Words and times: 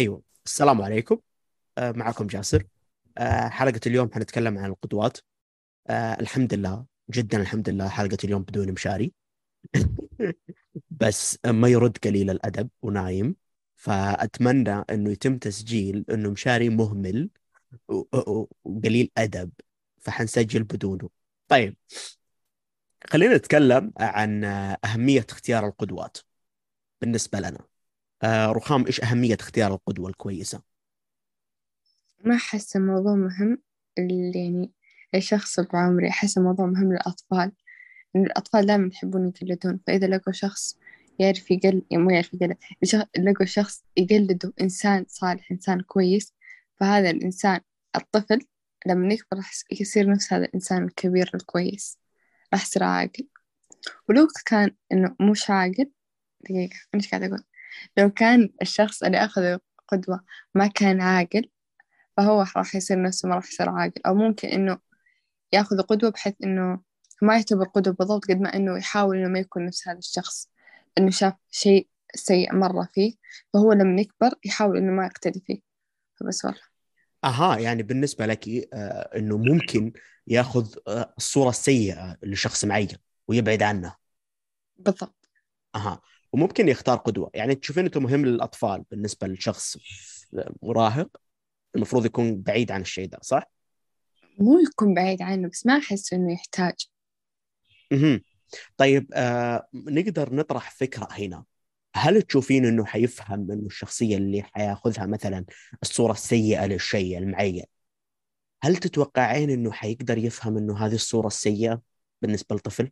أيوه 0.00 0.22
السلام 0.46 0.82
عليكم. 0.82 1.18
آه، 1.78 1.92
معكم 1.92 2.26
جاسر. 2.26 2.64
آه، 3.18 3.48
حلقة 3.48 3.80
اليوم 3.86 4.10
حنتكلم 4.14 4.58
عن 4.58 4.70
القدوات 4.70 5.18
آه، 5.88 6.20
الحمد 6.20 6.54
لله 6.54 6.86
جدا 7.10 7.40
الحمد 7.40 7.68
لله 7.68 7.88
حلقة 7.88 8.18
اليوم 8.24 8.42
بدون 8.42 8.72
مشاري. 8.72 9.12
بس 10.90 11.38
ما 11.46 11.68
يرد 11.68 11.98
قليل 12.04 12.30
الأدب 12.30 12.68
ونايم. 12.82 13.36
فأتمنى 13.76 14.84
أنه 14.90 15.10
يتم 15.10 15.38
تسجيل 15.38 16.04
أنه 16.10 16.30
مشاري 16.30 16.68
مهمل 16.68 17.30
وقليل 17.88 19.10
أدب. 19.18 19.50
فحنسجل 19.98 20.62
بدونه. 20.64 21.10
طيب 21.48 21.76
خلينا 23.10 23.36
نتكلم 23.36 23.92
عن 23.98 24.44
أهمية 24.84 25.26
اختيار 25.30 25.66
القدوات 25.66 26.18
بالنسبة 27.00 27.40
لنا. 27.40 27.69
رخام 28.24 28.86
إيش 28.86 29.00
أهمية 29.00 29.36
اختيار 29.40 29.74
القدوة 29.74 30.08
الكويسة؟ 30.08 30.62
ما 32.24 32.34
أحس 32.34 32.76
الموضوع 32.76 33.14
مهم 33.14 33.58
يعني 33.98 34.72
الشخص 35.14 35.60
بعمري 35.60 36.08
أحس 36.08 36.38
الموضوع 36.38 36.66
مهم 36.66 36.92
للأطفال 36.92 37.52
إن 38.16 38.24
الأطفال 38.24 38.66
دائما 38.66 38.90
يحبون 38.92 39.32
يقلدون 39.42 39.80
فإذا 39.86 40.06
لقوا 40.06 40.32
شخص 40.32 40.78
يعرف 41.18 41.50
يقل 41.50 41.82
يعني 41.90 42.02
مو 42.02 42.10
يعرف 42.10 42.34
يقلد 42.34 42.56
لقوا 43.18 43.46
شخص 43.46 43.84
يقلده 43.96 44.52
إنسان 44.60 45.04
صالح 45.08 45.50
إنسان 45.52 45.80
كويس 45.80 46.34
فهذا 46.80 47.10
الإنسان 47.10 47.60
الطفل 47.96 48.40
لما 48.86 49.14
يكبر 49.14 49.36
راح 49.36 49.52
يصير 49.80 50.10
نفس 50.10 50.32
هذا 50.32 50.44
الإنسان 50.44 50.84
الكبير 50.84 51.30
الكويس 51.34 51.98
راح 52.52 52.62
يصير 52.62 52.84
عاقل 52.84 53.28
ولو 54.08 54.28
كان 54.46 54.70
إنه 54.92 55.16
مش 55.20 55.50
عاقل 55.50 55.90
دقيقة 56.40 56.76
إيش 56.94 57.10
قاعدة 57.10 57.26
أقول 57.26 57.44
لو 57.96 58.10
كان 58.10 58.50
الشخص 58.62 59.02
اللي 59.02 59.18
أخذ 59.24 59.58
قدوة 59.88 60.20
ما 60.54 60.66
كان 60.66 61.00
عاقل 61.00 61.48
فهو 62.16 62.44
راح 62.56 62.74
يصير 62.76 63.02
نفسه 63.02 63.28
ما 63.28 63.34
راح 63.34 63.48
يصير 63.48 63.68
عاقل. 63.68 64.00
أو 64.06 64.14
ممكن 64.14 64.48
إنه 64.48 64.78
يأخذ 65.52 65.82
قدوة 65.82 66.10
بحيث 66.10 66.34
إنه 66.44 66.80
ما 67.22 67.34
يعتبر 67.34 67.64
قدوة 67.64 67.94
بالضبط 67.94 68.24
قد 68.24 68.40
ما 68.40 68.56
إنه 68.56 68.78
يحاول 68.78 69.16
إنه 69.18 69.28
ما 69.28 69.38
يكون 69.38 69.66
نفس 69.66 69.88
هذا 69.88 69.98
الشخص. 69.98 70.48
إنه 70.98 71.10
شاف 71.10 71.34
شيء 71.50 71.88
سيء 72.14 72.54
مرة 72.54 72.88
فيه 72.94 73.14
فهو 73.52 73.72
لما 73.72 74.00
يكبر 74.00 74.30
يحاول 74.44 74.76
إنه 74.76 74.92
ما 74.92 75.06
يقتدي 75.06 75.40
فيه. 75.46 75.60
فبس 76.20 76.44
والله. 76.44 76.60
أها 77.24 77.58
يعني 77.58 77.82
بالنسبة 77.82 78.26
لك 78.26 78.48
آه 78.48 79.18
إنه 79.18 79.38
ممكن 79.38 79.92
يأخذ 80.26 80.74
آه 80.88 81.14
الصورة 81.18 81.48
السيئة 81.48 82.16
لشخص 82.22 82.64
معين 82.64 82.88
ويبعد 83.28 83.62
عنه. 83.62 83.94
بالضبط. 84.76 85.28
أها. 85.74 86.00
وممكن 86.32 86.68
يختار 86.68 86.96
قدوة. 86.96 87.30
يعني 87.34 87.54
تشوفين 87.54 87.86
انه 87.86 88.00
مهم 88.00 88.26
للأطفال 88.26 88.84
بالنسبة 88.90 89.26
لشخص 89.26 89.76
مراهق 90.62 91.16
المفروض 91.76 92.06
يكون 92.06 92.42
بعيد 92.42 92.72
عن 92.72 92.80
الشيء 92.80 93.08
ده 93.08 93.18
صح؟ 93.22 93.50
مو 94.38 94.58
يكون 94.58 94.94
بعيد 94.94 95.22
عنه 95.22 95.48
بس 95.48 95.66
ما 95.66 95.78
أحس 95.78 96.12
إنه 96.12 96.32
يحتاج. 96.32 96.86
أها 97.92 98.20
طيب 98.76 99.10
آه 99.14 99.68
نقدر 99.74 100.34
نطرح 100.34 100.70
فكرة 100.70 101.08
هنا. 101.10 101.44
هل 101.94 102.22
تشوفين 102.22 102.64
إنه 102.64 102.84
حيفهم 102.84 103.50
إنه 103.50 103.66
الشخصية 103.66 104.16
اللي 104.16 104.42
حياخذها 104.42 105.06
مثلا 105.06 105.44
الصورة 105.82 106.12
السيئة 106.12 106.66
للشيء 106.66 107.18
المعين؟ 107.18 107.64
هل 108.62 108.76
تتوقعين 108.76 109.50
إنه 109.50 109.72
حيقدر 109.72 110.18
يفهم 110.18 110.56
إنه 110.56 110.86
هذه 110.86 110.94
الصورة 110.94 111.26
السيئة 111.26 111.82
بالنسبة 112.22 112.56
لطفل؟ 112.56 112.90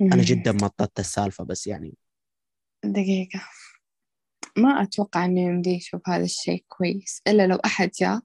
أنا 0.00 0.22
جدا 0.22 0.52
مططت 0.52 1.00
السالفة 1.00 1.44
بس 1.44 1.66
يعني 1.66 1.94
دقيقة. 2.84 3.48
ما 4.56 4.82
أتوقع 4.82 5.24
إنه 5.24 5.40
يمدي 5.40 5.70
يشوف 5.70 6.08
هذا 6.08 6.24
الشيء 6.24 6.64
كويس 6.68 7.22
إلا 7.28 7.46
لو 7.46 7.56
أحد 7.56 7.90
جاء 8.00 8.20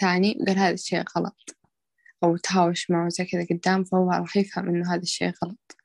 ثاني 0.00 0.36
وقال 0.40 0.58
هذا 0.58 0.74
الشيء 0.74 1.04
غلط 1.16 1.56
أو 2.24 2.36
تهاوش 2.36 2.90
معه 2.90 3.08
زي 3.08 3.24
كذا 3.24 3.46
قدام 3.50 3.84
فهو 3.84 4.10
راح 4.10 4.36
يفهم 4.36 4.68
إنه 4.68 4.94
هذا 4.94 5.02
الشيء 5.02 5.32
غلط. 5.44 5.76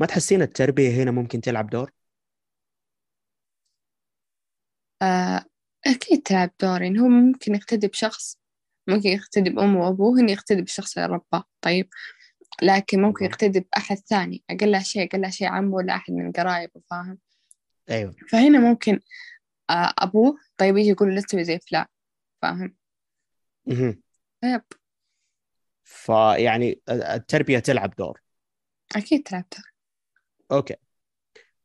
ما 0.00 0.06
تحسين 0.06 0.42
التربية 0.42 1.02
هنا 1.02 1.10
ممكن 1.10 1.40
تلعب 1.40 1.70
دور؟ 1.70 1.92
آه 5.02 5.44
أكيد 5.86 6.22
تلعب 6.22 6.50
دور 6.60 6.82
يعني 6.82 7.00
هو 7.00 7.08
ممكن 7.08 7.54
يقتدي 7.54 7.88
بشخص 7.88 8.38
ممكن 8.88 9.08
يقتدي 9.08 9.50
بأمه 9.50 9.80
وأبوه 9.80 10.20
هنا 10.20 10.32
يقتدي 10.32 10.62
بالشخص 10.62 10.98
اللي 10.98 11.14
رباه. 11.14 11.44
طيب 11.60 11.88
لكن 12.62 13.02
ممكن 13.02 13.24
يقتدي 13.24 13.60
بأحد 13.60 13.96
ثاني 13.96 14.42
أقل 14.50 14.84
شيء 14.84 15.06
أقل 15.06 15.32
شيء 15.32 15.48
عمه 15.48 15.74
ولا 15.74 15.94
أحد 15.94 16.12
من 16.12 16.32
قرايبه 16.32 16.80
فاهم؟ 16.90 17.18
أيوه. 17.90 18.14
فهنا 18.30 18.58
ممكن 18.58 19.00
آه 19.70 19.94
أبوه 19.98 20.36
طيب 20.56 20.76
يجي 20.76 20.88
يقول 20.88 21.14
لا 21.14 21.20
تسوي 21.20 21.44
زي 21.44 21.58
فلان 21.58 21.86
فاهم؟ 22.42 22.76
أها 23.70 23.96
طيب. 24.42 24.62
فيعني 25.84 26.80
التربية 26.88 27.58
تلعب 27.58 27.94
دور. 27.98 28.20
أكيد 28.96 29.22
تلعب 29.22 29.44
دور. 29.56 29.72
أوكي. 30.52 30.76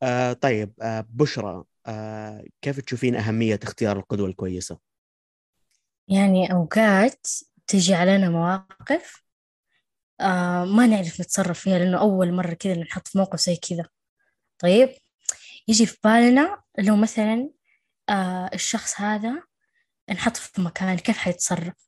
آه 0.03 0.33
طيب 0.33 0.73
آه 0.81 1.05
بشرى 1.09 1.63
آه 1.85 2.45
كيف 2.61 2.79
تشوفين 2.79 3.15
أهمية 3.15 3.59
اختيار 3.63 3.97
القدوة 3.97 4.27
الكويسة؟ 4.27 4.79
يعني 6.07 6.51
أوقات 6.51 7.27
تجي 7.67 7.93
علينا 7.95 8.29
مواقف 8.29 9.26
آه 10.21 10.65
ما 10.65 10.87
نعرف 10.87 11.21
نتصرف 11.21 11.59
فيها 11.59 11.79
لأنه 11.79 11.99
أول 11.99 12.33
مرة 12.33 12.53
كذا 12.53 12.75
نحط 12.75 13.07
في 13.07 13.17
موقف 13.17 13.39
زي 13.39 13.55
كذا. 13.55 13.85
طيب 14.59 14.89
يجي 15.67 15.85
في 15.85 15.97
بالنا 16.03 16.61
لو 16.79 16.95
مثلا 16.95 17.49
آه 18.09 18.49
الشخص 18.53 19.01
هذا 19.01 19.43
نحط 20.11 20.37
في 20.37 20.61
مكان 20.61 20.97
كيف 20.97 21.17
حيتصرف؟ 21.17 21.87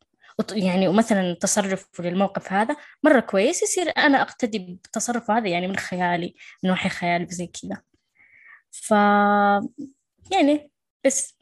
يعني 0.51 0.87
ومثلا 0.87 1.33
تصرف 1.33 2.01
للموقف 2.01 2.53
هذا 2.53 2.75
مرة 3.03 3.19
كويس 3.19 3.63
يصير 3.63 3.89
أنا 3.97 4.21
أقتدي 4.21 4.59
بالتصرف 4.59 5.31
هذا 5.31 5.47
يعني 5.49 5.67
من 5.67 5.75
خيالي 5.77 6.35
من 6.63 6.71
وحي 6.71 6.89
خيالي 6.89 7.27
زي 7.29 7.47
كذا. 7.47 7.81
ف 8.71 8.91
يعني 10.31 10.71
بس. 11.05 11.37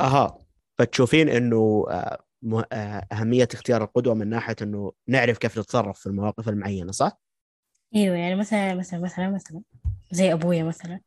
أها 0.00 0.38
فتشوفين 0.78 1.28
إنه 1.28 1.84
آه، 2.54 2.66
آه، 2.72 3.06
أهمية 3.12 3.48
اختيار 3.54 3.84
القدوة 3.84 4.14
من 4.14 4.28
ناحية 4.28 4.56
إنه 4.62 4.92
نعرف 5.06 5.38
كيف 5.38 5.58
نتصرف 5.58 6.00
في 6.00 6.06
المواقف 6.06 6.48
المعينة 6.48 6.92
صح؟ 6.92 7.18
أيوه 7.94 8.16
يعني 8.16 8.34
مثلا 8.34 8.74
مثلا 8.74 9.00
مثلا 9.00 9.30
مثلا 9.30 9.62
زي 10.10 10.32
أبويا 10.32 10.62
مثلا. 10.62 11.00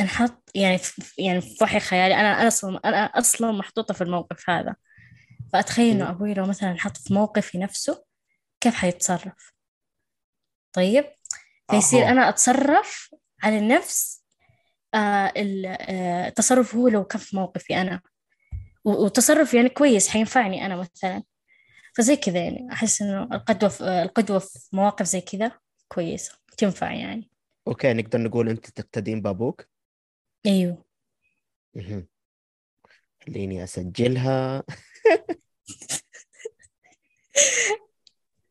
نحط 0.00 0.50
يعني 0.54 0.78
في 0.78 1.22
يعني 1.22 1.40
في 1.40 1.64
وحي 1.64 1.80
خيالي 1.80 2.14
أنا 2.14 2.40
أنا 2.40 2.48
أصلا 2.48 2.80
أنا 2.84 3.04
أصلا 3.04 3.52
محطوطة 3.52 3.94
في 3.94 4.04
الموقف 4.04 4.50
هذا. 4.50 4.76
فأتخيل 5.52 5.96
إنه 5.96 6.10
أبوي 6.10 6.34
لو 6.34 6.46
مثلا 6.46 6.74
حط 6.78 6.96
في 6.96 7.14
موقفي 7.14 7.58
نفسه 7.58 8.04
كيف 8.60 8.74
حيتصرف؟ 8.74 9.52
طيب؟ 10.72 11.04
فيصير. 11.70 12.08
أنا 12.08 12.28
أتصرف 12.28 13.14
على 13.42 13.68
نفس 13.68 14.24
آه 14.94 15.32
التصرف 15.36 16.74
هو 16.74 16.88
لو 16.88 17.04
كان 17.04 17.20
في 17.20 17.36
موقفي 17.36 17.76
أنا. 17.76 18.00
وتصرف 18.88 19.54
يعني 19.54 19.68
كويس 19.68 20.08
حينفعني 20.08 20.66
أنا 20.66 20.76
مثلا. 20.76 21.22
فزي 21.96 22.16
كذا 22.16 22.38
يعني 22.44 22.72
أحس 22.72 23.02
إنه 23.02 23.22
القدوة 23.22 23.68
في 23.68 23.84
القدوة 23.84 24.38
في 24.38 24.58
مواقف 24.72 25.06
زي 25.06 25.20
كذا 25.20 25.52
كويسة 25.88 26.32
تنفع 26.58 26.92
يعني. 26.92 27.30
okay 27.68 27.92
نقدر 27.92 28.20
نقول 28.20 28.48
أنت 28.48 28.70
تقتدين 28.70 29.22
بأبوك؟ 29.22 29.66
أيوه. 30.46 30.84
مهم. 31.74 32.06
خليني 33.26 33.64
أسجلها. 33.64 34.62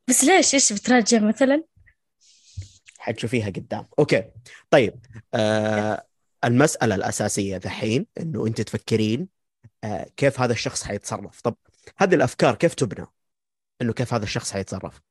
بس 0.07 0.23
ليش؟ 0.23 0.53
إيش 0.53 0.73
بتراجع 0.73 1.19
مثلا؟ 1.19 1.63
حتشوفيها 2.97 3.49
قدام. 3.49 3.87
okay. 3.99 4.23
طيب 4.69 4.99
آه 5.33 6.07
المسألة 6.43 6.95
الأساسية 6.95 7.57
ذحين 7.57 8.05
إنه 8.19 8.47
أنت 8.47 8.61
تفكرين 8.61 9.36
كيف 10.17 10.41
هذا 10.41 10.53
الشخص 10.53 10.83
حيتصرف. 10.83 11.41
طب 11.41 11.55
هذه 11.97 12.15
الأفكار 12.15 12.55
كيف 12.55 12.73
تبنى؟ 12.73 13.07
إنه 13.81 13.93
كيف 13.93 14.13
هذا 14.13 14.23
الشخص 14.23 14.53
حيتصرف؟ 14.53 15.01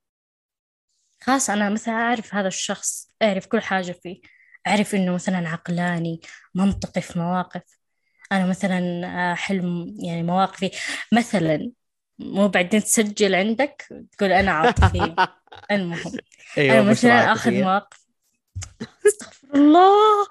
خلاص 1.23 1.51
أنا 1.51 1.71
مثلا 1.71 1.95
أعرف 1.95 2.35
هذا 2.35 2.49
الشخص 2.49 3.11
أعرف 3.23 3.47
كل 3.47 3.61
حاجة 3.61 3.93
فيه. 3.93 4.21
أعرف 4.67 4.95
إنه 4.95 5.15
مثلا 5.15 5.49
عقلاني 5.49 6.21
منطقي 6.55 7.01
في 7.01 7.19
مواقف. 7.19 7.63
أنا 8.33 8.47
مثلا 8.47 9.35
حلم 9.35 9.95
يعني 9.99 10.23
مواقفي. 10.23 10.71
مثلا 11.13 11.71
مو 12.19 12.49
بعدين 12.49 12.83
تسجل 12.83 13.35
عندك 13.35 13.89
تقول 14.13 14.33
أنا 14.33 14.51
عاطفي. 14.51 15.15
المهم 15.71 16.13
أيوه 16.59 16.79
أنا 16.79 16.91
مثلا 16.91 17.33
آخذ. 17.33 17.53
مواقف. 17.53 18.07
أستغفر 19.07 19.49
الله. 19.55 20.27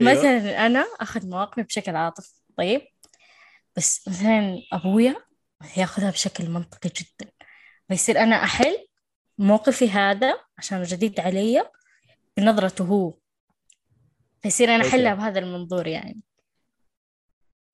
أيوة. 0.00 0.12
مثلا 0.12 0.66
أنا 0.66 0.86
آخذ 1.00 1.26
مواقفي 1.26 1.62
بشكل 1.62 1.96
عاطفي. 1.96 2.37
طيب؟ 2.58 2.80
بس 3.76 4.08
مثلا 4.08 4.62
أبويا 4.72 5.16
ياخذها 5.76 6.10
بشكل 6.10 6.50
منطقي 6.50 6.90
جدا. 6.96 7.32
فيصير 7.88 8.18
أنا 8.22 8.44
أحل 8.44 8.88
موقفي 9.38 9.90
هذا 9.90 10.40
عشان 10.58 10.82
جديد 10.82 11.20
علي 11.20 11.70
بنظرته 12.36 12.84
هو. 12.84 13.18
فيصير 14.42 14.74
أنا. 14.74 14.88
أحلها 14.88 15.14
بهذا 15.14 15.38
المنظور 15.38 15.86
يعني. 15.86 16.20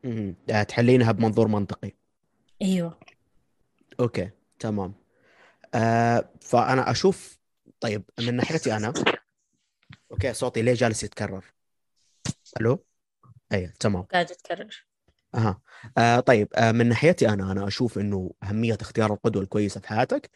مم. 0.04 0.36
آه، 0.50 0.62
تحلينها 0.62 1.12
بمنظور 1.12 1.48
منطقي. 1.48 1.92
أيوه. 2.62 3.00
okay 4.00 4.30
تمام. 4.58 4.94
آه 5.74 6.30
فأنا 6.40 6.90
أشوف 6.90 7.38
طيب 7.80 8.04
من 8.18 8.34
ناحيتي 8.36 8.76
أنا 8.76 8.92
okay 10.10 10.32
صوتي 10.32 10.62
ليه 10.62 10.74
جالس 10.74 11.04
يتكرر؟ 11.04 11.44
ألو؟ 12.60 12.84
اي 13.52 13.66
تمام. 13.80 14.02
قاعد 14.02 14.30
أتكرر 14.30 14.86
أها. 15.34 15.60
آه 15.98 16.20
طيب 16.20 16.48
آه 16.54 16.72
من 16.72 16.88
ناحيتي 16.88 17.28
أنا 17.28 17.52
أنا 17.52 17.66
أشوف 17.68 17.98
إنه 17.98 18.30
أهمية 18.42 18.78
اختيار 18.80 19.12
القدوة 19.12 19.42
الكويسة 19.42 19.80
في 19.80 19.88
حياتك 19.88 20.30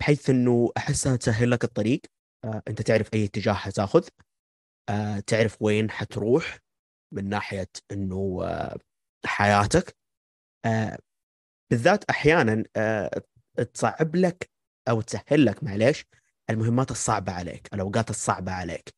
بحيث 0.00 0.30
إنه 0.30 0.70
احسها 0.76 1.16
تسهل 1.16 1.50
لك 1.50 1.64
الطريق. 1.64 2.00
آه 2.44 2.62
أنت 2.68 2.82
تعرف 2.82 3.14
أي 3.14 3.24
اتجاه 3.24 3.52
حتاخذ. 3.52 4.08
آه 4.88 5.20
تعرف 5.20 5.56
وين 5.62 5.90
حتروح 5.90 6.58
من 7.12 7.28
ناحية 7.28 7.68
إنه 7.92 8.40
آه 8.44 8.78
حياتك. 9.26 9.96
آه 10.64 10.98
بالذات 11.70 12.04
أحيانا 12.10 12.64
آه 12.76 13.22
تصعب 13.74 14.16
لك 14.16 14.50
أو 14.88 15.00
تسهل 15.00 15.44
لك 15.46 15.64
معليش 15.64 16.06
المهمات 16.50 16.90
الصعبة 16.90 17.32
عليك 17.32 17.68
الأوقات 17.74 18.10
الصعبة 18.10 18.52
عليك. 18.52 18.94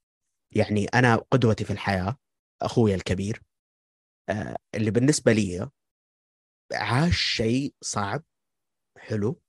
يعني 0.52 0.86
أنا 0.86 1.16
قدوتي 1.16 1.64
في 1.64 1.72
الحياة 1.72 2.16
أخوي 2.62 2.94
الكبير 2.94 3.42
آه، 4.28 4.56
اللي 4.74 4.90
بالنسبة 4.90 5.32
لي 5.32 5.70
عاش 6.72 7.16
شيء 7.20 7.74
صعب 7.80 8.24
حلو. 8.98 9.40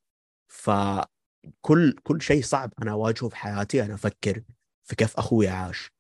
فكل 0.52 1.96
كل 2.04 2.22
شيء 2.22 2.44
صعب 2.44 2.74
أنا 2.82 2.92
أواجهه 2.92 3.30
في 3.30 3.36
حياتي 3.36 3.84
أنا 3.86 3.94
أفكر 3.94 4.44
في 4.88 4.96
كيف 4.96 5.18
أخوي 5.18 5.48
عاش. 5.48 5.92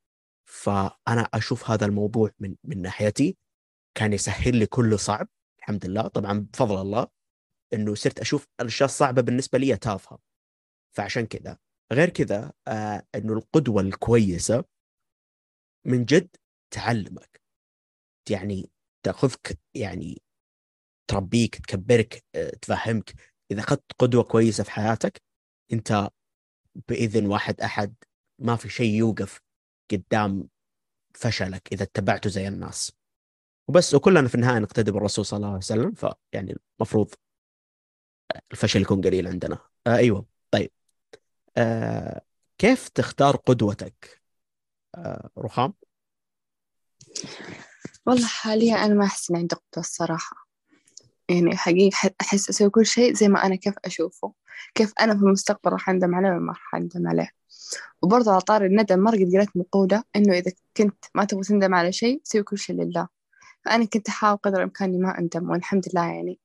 فأنا 0.49 1.21
أشوف 1.33 1.69
هذا 1.69 1.85
الموضوع 1.85 2.31
من 2.39 2.55
من 2.63 2.81
ناحيتي 2.81 3.37
كان 3.97 4.13
يسهل 4.13 4.55
لي 4.55 4.65
كل 4.65 4.99
صعب 4.99 5.27
الحمد 5.59 5.85
لله. 5.85 6.07
طبعا 6.07 6.39
بفضل 6.39 6.81
الله 6.81 7.07
إنه 7.73 7.95
صرت 7.95 8.19
أشوف 8.19 8.47
الأشياء 8.61 8.89
الصعبة 8.89 9.21
بالنسبة 9.21 9.59
لي 9.59 9.77
تافهة. 9.77 10.19
فعشان 10.95 11.25
كذا 11.25 11.57
غير 11.93 12.09
كذا 12.09 12.53
آه 12.67 13.07
إنه 13.15 13.33
القدوة 13.33 13.81
الكويسة 13.81 14.63
من 15.85 16.05
جد 16.05 16.29
تعلمك 16.71 17.41
يعني 18.29 18.69
تأخذك 19.03 19.59
يعني 19.73 20.21
تربيك 21.07 21.55
تكبرك 21.55 22.25
آه، 22.35 22.49
تفهمك. 22.49 23.13
إذا 23.51 23.59
أخذت 23.59 23.91
قدوة 23.99 24.23
كويسة 24.23 24.63
في 24.63 24.71
حياتك 24.71 25.21
أنت 25.73 26.09
بإذن 26.89 27.27
واحد 27.27 27.61
أحد 27.61 27.95
ما 28.39 28.55
في 28.55 28.69
شيء 28.69 28.93
يوقف 28.93 29.41
قدام 29.91 30.49
فشلك 31.15 31.73
إذا 31.73 31.83
اتبعته 31.83 32.29
زي 32.29 32.47
الناس. 32.47 32.91
وبس 33.67 33.93
وكلنا 33.93 34.27
في 34.27 34.35
النهاية 34.35 34.59
نقتدي 34.59 34.91
بالرسول 34.91 35.25
صلى 35.25 35.37
الله 35.37 35.47
عليه 35.47 35.57
وسلم 35.57 35.91
فيعني 35.91 36.57
المفروض 36.79 37.13
الفشل 38.51 38.81
يكون 38.81 39.01
قليل 39.01 39.27
عندنا. 39.27 39.59
آه 39.87 39.95
أيوه. 39.95 40.25
طيب. 40.51 40.71
آه 41.57 42.21
كيف 42.57 42.89
تختار 42.89 43.35
قدوتك؟ 43.35 44.21
آه 44.95 45.29
رخام؟ 45.37 45.73
والله 48.05 48.27
حاليا 48.27 48.85
أنا 48.85 48.93
ما 48.93 49.05
أحس 49.05 49.31
إن 49.31 49.37
عندي 49.37 49.55
قدوة 49.55 49.65
الصراحة. 49.77 50.47
يعني 51.29 51.57
حقيقة 51.57 51.95
ح- 51.95 52.09
أحس 52.21 52.49
أسوي 52.49 52.69
كل 52.69 52.85
شيء 52.85 53.13
زي 53.13 53.27
ما 53.27 53.45
أنا 53.45 53.55
كيف 53.55 53.73
أشوفه. 53.85 54.33
كيف 54.75 54.93
أنا 55.01 55.17
في 55.17 55.23
المستقبل 55.23 55.71
راح 55.71 55.89
أندم 55.89 56.15
عليه 56.15 56.29
ولا 56.29 56.39
ما 56.39 56.51
راح 56.53 56.75
أندم 56.75 57.07
عليه. 57.07 57.29
وبرضه 58.01 58.31
على 58.31 58.41
طار 58.41 58.65
الندم 58.65 58.99
مرة 58.99 59.15
قد 59.15 59.31
قريت 59.35 59.49
مقولة 59.57 60.03
إنه 60.15 60.33
إذا 60.37 60.51
كنت 60.77 61.05
ما 61.15 61.25
تبغى 61.25 61.43
تندم 61.43 61.75
على 61.75 61.91
شيء 61.91 62.21
سوي 62.23 62.43
كل 62.43 62.57
شيء 62.57 62.75
لله. 62.75 63.07
فأنا 63.65 63.85
كنت 63.85 64.07
أحاول 64.09 64.37
قدر 64.37 64.57
الإمكان 64.57 64.89
إني 64.89 64.97
ما 64.97 65.19
أندم 65.19 65.49
والحمد 65.49 65.85
لله 65.93 66.05
يعني 66.05 66.39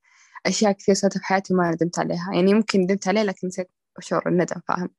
أشياء 0.46 0.72
كثير 0.72 0.94
صارت 0.94 1.18
في 1.18 1.24
حياتي 1.24 1.54
ما 1.54 1.70
ندمت 1.70 1.98
عليها. 1.98 2.30
يعني 2.34 2.54
ممكن 2.54 2.80
ندمت 2.80 3.08
عليه 3.08 3.22
لكن 3.22 3.46
نسيت 3.46 3.70
شعور 4.00 4.28
الندم 4.28 4.60
فاهم؟ 4.68 4.90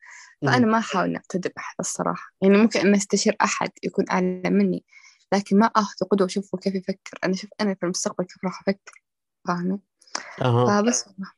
فأنا 0.42 0.66
ما 0.66 0.78
أحاول 0.78 1.06
إني 1.06 1.18
أقتدي 1.18 1.50
بأحد 1.50 1.76
الصراحة. 1.80 2.32
يعني 2.42 2.58
ممكن 2.58 2.80
إني 2.80 2.98
أستشير 2.98 3.36
أحد 3.42 3.70
يكون 3.84 4.06
أعلم 4.12 4.54
مني. 4.54 4.86
لكن 5.34 5.60
ما 5.60 5.66
أخذ 5.66 6.06
قدوة 6.06 6.26
وأشوفه 6.26 6.58
كيف 6.58 6.76
يفكر. 6.76 7.20
أنا 7.24 7.34
أشوف 7.34 7.50
أنا 7.62 7.74
في 7.74 7.84
المستقبل 7.84 8.26
كيف 8.26 8.46
راح 8.46 8.62
أفكر 8.62 9.04
فاهمة؟ 9.48 9.80
أها. 10.42 10.82
فبس 10.82 11.08
والله. 11.08 11.32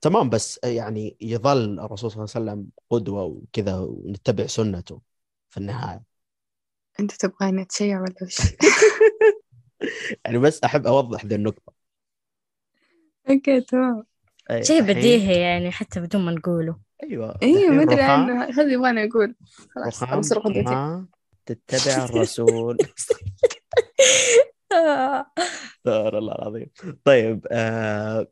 تمام 0.00 0.30
بس 0.30 0.60
يعني 0.64 1.16
يظل 1.20 1.80
الرسول 1.80 2.10
صلى 2.10 2.24
الله 2.24 2.34
عليه 2.34 2.44
وسلم 2.44 2.68
قدوة 2.90 3.24
وكذا 3.24 3.76
ونتبع 3.78 4.46
سنته 4.46 5.00
في 5.48 5.56
النهاية. 5.56 6.02
أنت 7.00 7.12
تبغاني 7.12 7.62
أتشيع 7.62 8.00
ولا 8.00 8.14
وش؟ 8.22 8.36
يعني 10.24 10.38
بس 10.38 10.64
أحب 10.64 10.86
أوضح 10.86 11.24
ذي 11.24 11.34
النقطة. 11.34 11.72
أوكي 13.30 13.60
تمام. 13.60 14.04
شيء 14.60 14.82
بديهي 14.82 15.40
يعني 15.40 15.70
حتى 15.70 16.00
بدون 16.00 16.24
ما 16.24 16.32
نقوله. 16.32 16.78
أيوه. 17.02 17.38
أيوه 17.42 17.70
ما 17.70 17.82
أدري 17.82 18.02
عنه. 18.02 18.44
هذا 18.44 18.72
يبغاني 18.72 19.04
أقول. 19.04 19.34
خلاص 19.74 20.04
بصير 20.04 20.38
قدوتي 20.38 21.04
تتبع 21.46 22.04
الرسول. 22.04 22.76
استغفر 24.74 26.18
الله 26.18 26.34
العظيم. 26.34 26.70
طيب 27.04 27.46
آه... 27.50 28.26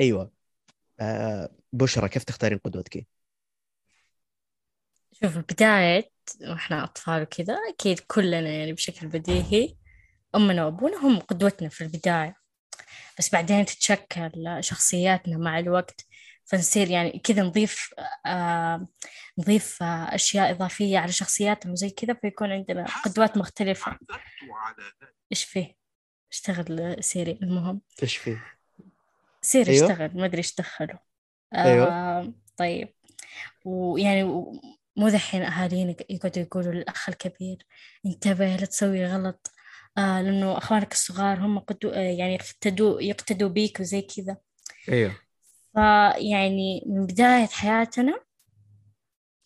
أيوه. 0.00 0.30
آه... 1.00 1.50
بشرى 1.72 2.08
كيف 2.08 2.24
تختارين 2.24 2.58
قدوتك؟ 2.58 3.06
شوف 5.12 5.38
بداية 5.38 6.10
وإحنا 6.42 6.84
أطفال 6.84 7.22
وكذا 7.22 7.56
أكيد 7.74 8.00
كلنا 8.00 8.50
يعني 8.50 8.72
بشكل 8.72 9.06
بديهي 9.06 9.76
أمنا 10.34 10.64
وأبونا 10.64 10.96
هم 10.96 11.18
قدوتنا 11.18 11.68
في 11.68 11.84
البداية. 11.84 12.36
بس 13.18 13.32
بعدين 13.32 13.64
تتشكل 13.64 14.58
شخصياتنا 14.60 15.36
مع 15.38 15.58
الوقت. 15.58 16.06
فنصير 16.46 16.90
يعني 16.90 17.18
كذا 17.24 17.42
نضيف 17.42 17.94
آه 18.26 18.88
نضيف 19.38 19.82
آه 19.82 20.14
أشياء 20.14 20.50
إضافية 20.50 20.98
على 20.98 21.12
شخصياتنا 21.12 21.72
وزي 21.72 21.90
كذا 21.90 22.14
فيكون 22.14 22.52
عندنا 22.52 22.86
قدوات 23.04 23.36
مختلفة 23.36 23.98
إيش 25.32 25.44
فيه؟ 25.44 25.76
اشتغل 26.32 26.96
سيري 27.04 27.38
المهم 27.42 27.80
إيش 28.02 28.16
فيه؟ 28.16 28.44
سيري 29.42 29.72
أيوه. 29.72 29.92
اشتغل 29.92 30.10
ما 30.14 30.24
أدري 30.24 30.38
إيش 30.38 30.54
دخله 30.54 30.98
أيوه. 31.54 31.86
آه 31.86 32.34
طيب 32.56 32.94
ويعني 33.64 34.24
مو 34.96 35.08
ذحين 35.08 35.42
أهالينا 35.42 35.94
يقعدوا 36.10 36.42
يقولوا 36.42 36.72
للأخ 36.72 37.08
الكبير 37.08 37.66
انتبه 38.06 38.56
لا 38.56 38.66
تسوي 38.66 39.06
غلط 39.06 39.50
آه 39.98 40.22
لأنه 40.22 40.58
أخوانك 40.58 40.92
الصغار 40.92 41.38
هم 41.38 41.58
قدو 41.58 41.90
آه 41.90 41.98
يعني 41.98 42.34
يقتدوا 42.34 43.00
يقتدوا 43.00 43.48
بيك 43.48 43.80
وزي 43.80 44.02
كذا 44.02 44.36
أيوه 44.88 45.25
فيعني 45.76 46.82
من 46.86 47.06
بداية 47.06 47.46
حياتنا 47.46 48.20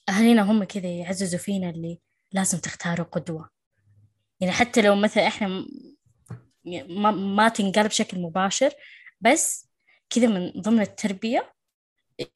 أهالينا 0.08 0.42
هم 0.42 0.64
كذا 0.64 0.86
يعززوا 0.88 1.38
فينا 1.38 1.70
اللي 1.70 2.00
لازم 2.32 2.58
تختاروا 2.58 3.06
قدوة 3.06 3.50
يعني 4.40 4.52
حتى 4.52 4.82
لو 4.82 4.94
مثلا 4.94 5.26
إحنا 5.26 5.66
ما, 6.88 7.10
ما 7.10 7.48
تنقال 7.48 7.88
بشكل 7.88 8.20
مباشر 8.22 8.70
بس 9.20 9.68
كذا 10.10 10.26
من 10.26 10.50
ضمن 10.62 10.80
التربية 10.80 11.52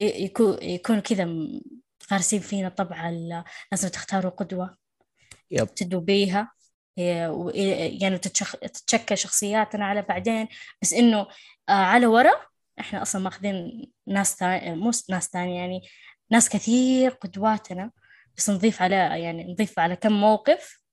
يكون 0.01 0.57
يكونوا 0.63 1.01
كذا 1.01 1.29
غارسين 2.11 2.39
فينا 2.39 2.69
طبع 2.69 3.09
ال- 3.09 3.43
لازم 3.71 3.89
تختاروا 3.89 4.31
قدوة 4.31 4.77
يب 5.51 5.65
تبتدوا 5.67 6.01
بيها 6.01 6.51
يعني. 6.97 8.17
تتشكل 8.17 9.17
شخصياتنا 9.17 9.85
على 9.85 10.01
بعدين 10.01 10.47
بس 10.81 10.93
إنه 10.93 11.19
آه، 11.69 11.71
على 11.71 12.05
ورا 12.05 12.31
إحنا 12.79 13.01
أصلا 13.01 13.21
ماخذين 13.21 13.85
ناس 14.07 14.35
تاني 14.35 14.75
مو 14.75 14.91
ناس 15.09 15.29
تانية 15.29 15.55
يعني 15.55 15.81
ناس 16.31 16.49
كثير 16.49 17.11
قدواتنا 17.11 17.91
بس 18.37 18.49
نضيف 18.49 18.81
على 18.81 18.95
يعني 18.95 19.51
نضيف 19.53 19.79
على 19.79 19.95
كم 19.95 20.11
موقف 20.11 20.85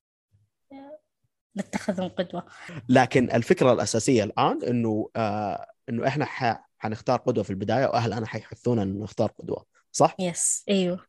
نتخذهم 1.56 2.08
قدوة 2.08 2.46
لكن 2.88 3.30
الفكرة 3.30 3.72
الأساسية 3.72 4.24
الآن 4.24 4.64
إنه 4.64 5.10
آه 5.16 5.66
إنه 5.88 6.06
إحنا 6.06 6.24
ح... 6.24 6.68
حنختار 6.78 7.18
قدوة 7.18 7.44
في 7.44 7.50
البداية 7.50 7.86
واهلنا 7.86 8.26
حيحثونا 8.26 8.82
إنه 8.82 9.04
نختار 9.04 9.30
قدوة 9.30 9.66
صح؟ 9.92 10.16
yes 10.18 10.64
أيوه 10.68 11.06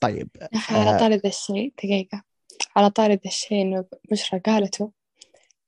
طيب 0.00 0.28
على 0.70 0.90
آه. 0.90 0.98
طاري 0.98 1.16
ذا 1.16 1.28
الشيء 1.28 1.74
دقيقة 1.78 2.22
على 2.76 2.90
طاري 2.90 3.14
ذا 3.14 3.20
الشيء 3.26 3.62
إنه 3.62 3.84
بشرى 4.10 4.40
قالته 4.40 4.92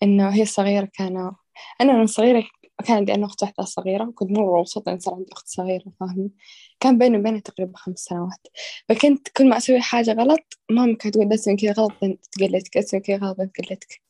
إنه 0.02 0.28
هي 0.28 0.44
صغيرة 0.44 0.88
كان 0.92 1.32
أنا 1.80 1.92
من 1.92 2.06
صغيرة 2.06 2.44
كان 2.84 2.96
عندي 2.96 3.14
أنا 3.14 3.26
أخت 3.26 3.42
واحدة 3.42 3.64
صغيرة 3.64 4.08
وكنت 4.08 4.30
مرة 4.30 4.58
مبسوطة 4.60 4.92
إن 4.92 4.98
صار 4.98 5.14
عندي 5.14 5.32
أخت 5.32 5.48
صغيرة 5.48 5.84
فاهمة؟ 6.00 6.30
كان 6.80 6.98
بيني 6.98 7.18
وبينها 7.18 7.40
تقريبا 7.40 7.72
خمس 7.76 7.98
سنوات. 7.98 8.46
فكنت 8.88 9.28
كل 9.28 9.48
ما 9.48 9.56
أسوي 9.56 9.80
حاجة 9.80 10.12
غلط 10.12 10.58
ماما 10.70 10.96
كانت 10.96 11.14
تقول 11.14 11.28
لا 11.28 11.36
تسوي 11.36 11.56
كذا 11.56 11.72
غلط 11.72 11.92
تقلدك 12.32 12.76
لا 12.76 12.82
تسوي 12.82 13.00
كذا 13.00 13.16
غلط 13.16 13.50
تقلدك 13.54 14.00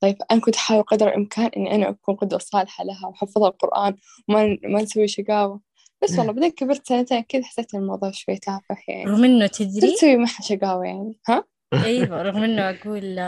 طيب 0.00 0.16
أنا 0.30 0.40
كنت 0.40 0.54
أحاول 0.56 0.82
قدر 0.82 1.08
الإمكان 1.08 1.46
إني 1.56 1.74
أنا 1.74 1.88
أكون 1.88 2.14
قدوة 2.14 2.38
صالحة 2.38 2.84
لها 2.84 3.06
وحفظها 3.06 3.48
القرآن 3.48 3.96
وما 4.28 4.58
ما 4.64 4.82
نسوي 4.82 5.08
شقاوة. 5.08 5.60
بس 6.02 6.18
والله 6.18 6.32
بعدين 6.32 6.50
كبرت 6.50 6.88
سنتين 6.88 7.20
كذا 7.20 7.44
حسيت 7.44 7.74
الموضوع 7.74 8.10
شوي 8.10 8.36
تافه 8.36 8.76
يعني. 8.88 9.04
رغم 9.10 9.24
إنه 9.24 9.46
تدري؟ 9.46 9.94
أسوي 9.94 10.16
معها 10.16 10.42
شقاوة 10.42 10.86
يعني. 10.86 11.20
ها؟ 11.28 11.44
أيوة 11.74 12.22
رغم 12.22 12.42
إنه 12.42 12.70
أقول 12.70 13.20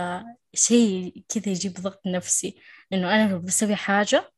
شيء 0.54 1.14
كذا 1.28 1.48
يجيب 1.48 1.72
ضغط 1.72 2.00
نفسي 2.06 2.54
إنه 2.92 3.14
أنا 3.14 3.32
لو 3.32 3.38
بسوي 3.38 3.74
حاجة 3.74 4.30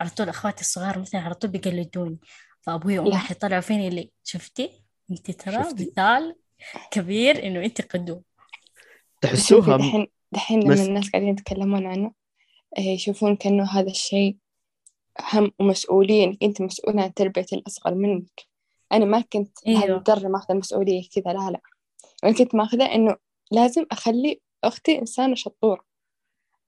على 0.00 0.10
طول 0.10 0.28
أخواتي 0.28 0.60
الصغار 0.60 0.98
مثلا 0.98 1.20
على 1.20 1.34
طول 1.34 1.50
بيقلدوني 1.50 2.18
فأبوي 2.60 2.98
وأمي 2.98 3.10
لا. 3.10 3.16
حيطلعوا 3.16 3.60
فيني 3.60 3.88
اللي 3.88 4.10
شفتي 4.24 4.70
أنت 5.10 5.30
ترى 5.30 5.64
شفتي؟ 5.64 5.90
مثال 5.90 6.36
كبير 6.90 7.46
إنه 7.46 7.64
أنت 7.64 7.80
قدوة 7.80 8.22
شوفي 9.24 9.36
تحسوها 9.36 9.76
دحين 9.76 10.06
دحين 10.32 10.62
لما 10.62 10.84
الناس 10.84 11.10
قاعدين 11.10 11.28
يتكلمون 11.28 11.86
عنه 11.86 12.12
إيه، 12.78 12.94
يشوفون 12.94 13.36
كأنه 13.36 13.64
هذا 13.64 13.90
الشيء 13.90 14.36
هم 15.32 15.50
ومسؤولية 15.60 16.24
إنك 16.24 16.42
أنت 16.42 16.62
مسؤولة 16.62 17.02
عن 17.02 17.14
تربية 17.14 17.46
الأصغر 17.52 17.94
منك 17.94 18.46
أنا 18.92 19.04
ما 19.04 19.20
كنت 19.20 19.58
أيوة. 19.66 19.80
بهالدرجة 19.80 20.28
ماخذة 20.28 20.52
المسؤولية 20.52 21.02
كذا 21.14 21.32
لا 21.32 21.50
لا 21.50 21.60
أنا 22.24 22.32
كنت 22.32 22.54
ماخذة 22.54 22.84
إنه 22.84 23.16
لازم 23.50 23.86
أخلي 23.92 24.40
أختي 24.64 24.98
إنسانة 24.98 25.34
شطورة 25.34 25.89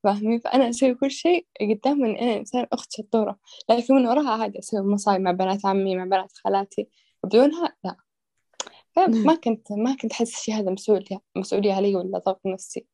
فاهمين؟ 0.03 0.41
فأنا 0.41 0.69
أسوي 0.69 0.95
كل 0.95 1.11
شيء 1.11 1.47
قدام 1.61 2.05
إن 2.05 2.17
أنا 2.17 2.37
إنسان 2.37 2.67
أخت 2.73 2.93
شطورة. 2.93 3.39
لكن 3.71 3.95
من 3.95 4.07
وراها 4.07 4.43
عادي 4.43 4.59
أسوي 4.59 4.81
مصايب 4.81 5.21
مع 5.21 5.31
بنات 5.31 5.67
عمي 5.67 5.97
مع 5.97 6.05
بنات 6.05 6.33
خالاتي. 6.45 6.89
بدونها 7.25 7.77
لا. 7.85 7.97
فما 8.97 9.35
كنت 9.35 9.73
ما 9.73 9.97
كنت 9.97 10.13
أحس 10.13 10.35
الشيء 10.35 10.55
هذا 10.55 10.71
مسؤولية 10.71 11.21
مسؤولية 11.37 11.75
علي 11.75 11.95
ولا 11.97 12.19
ضغط 12.19 12.41
نفسي. 12.47 12.87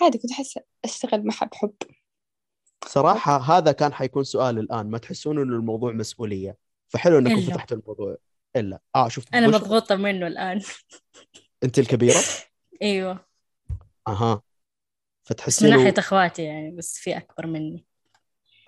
عادي 0.00 0.18
كنت 0.18 0.30
أحس 0.30 0.58
أشتغل 0.84 1.26
معها 1.26 1.46
بحب 1.52 1.72
صراحة 2.86 3.36
هذا 3.36 3.72
كان 3.72 3.92
حيكون 3.92 4.24
سؤال 4.24 4.58
الآن. 4.58 4.90
ما 4.90 4.98
تحسون 4.98 5.38
إنه 5.38 5.56
الموضوع 5.56 5.92
مسؤولية؟ 5.92 6.56
فحلو 6.88 7.18
إنكم 7.18 7.34
إلا. 7.34 7.52
فتحتوا 7.52 7.76
الموضوع. 7.76 8.16
إلا. 8.56 8.80
آه 8.96 9.08
شفت 9.08 9.34
أنا؟ 9.34 9.46
مضغوطة 9.46 9.96
منه 9.96 10.26
الآن. 10.26 10.60
أنت 11.64 11.78
الكبيرة؟ 11.78 12.18
أيوة. 12.82 13.24
أها. 14.08 14.42
بس 15.30 15.36
من 15.36 15.36
فتحسين 15.36 15.70
ناحية 15.70 15.94
أخواتي 15.98 16.42
يعني 16.42 16.70
بس 16.70 16.98
في 16.98 17.16
أكبر 17.16 17.46
مني. 17.46 17.84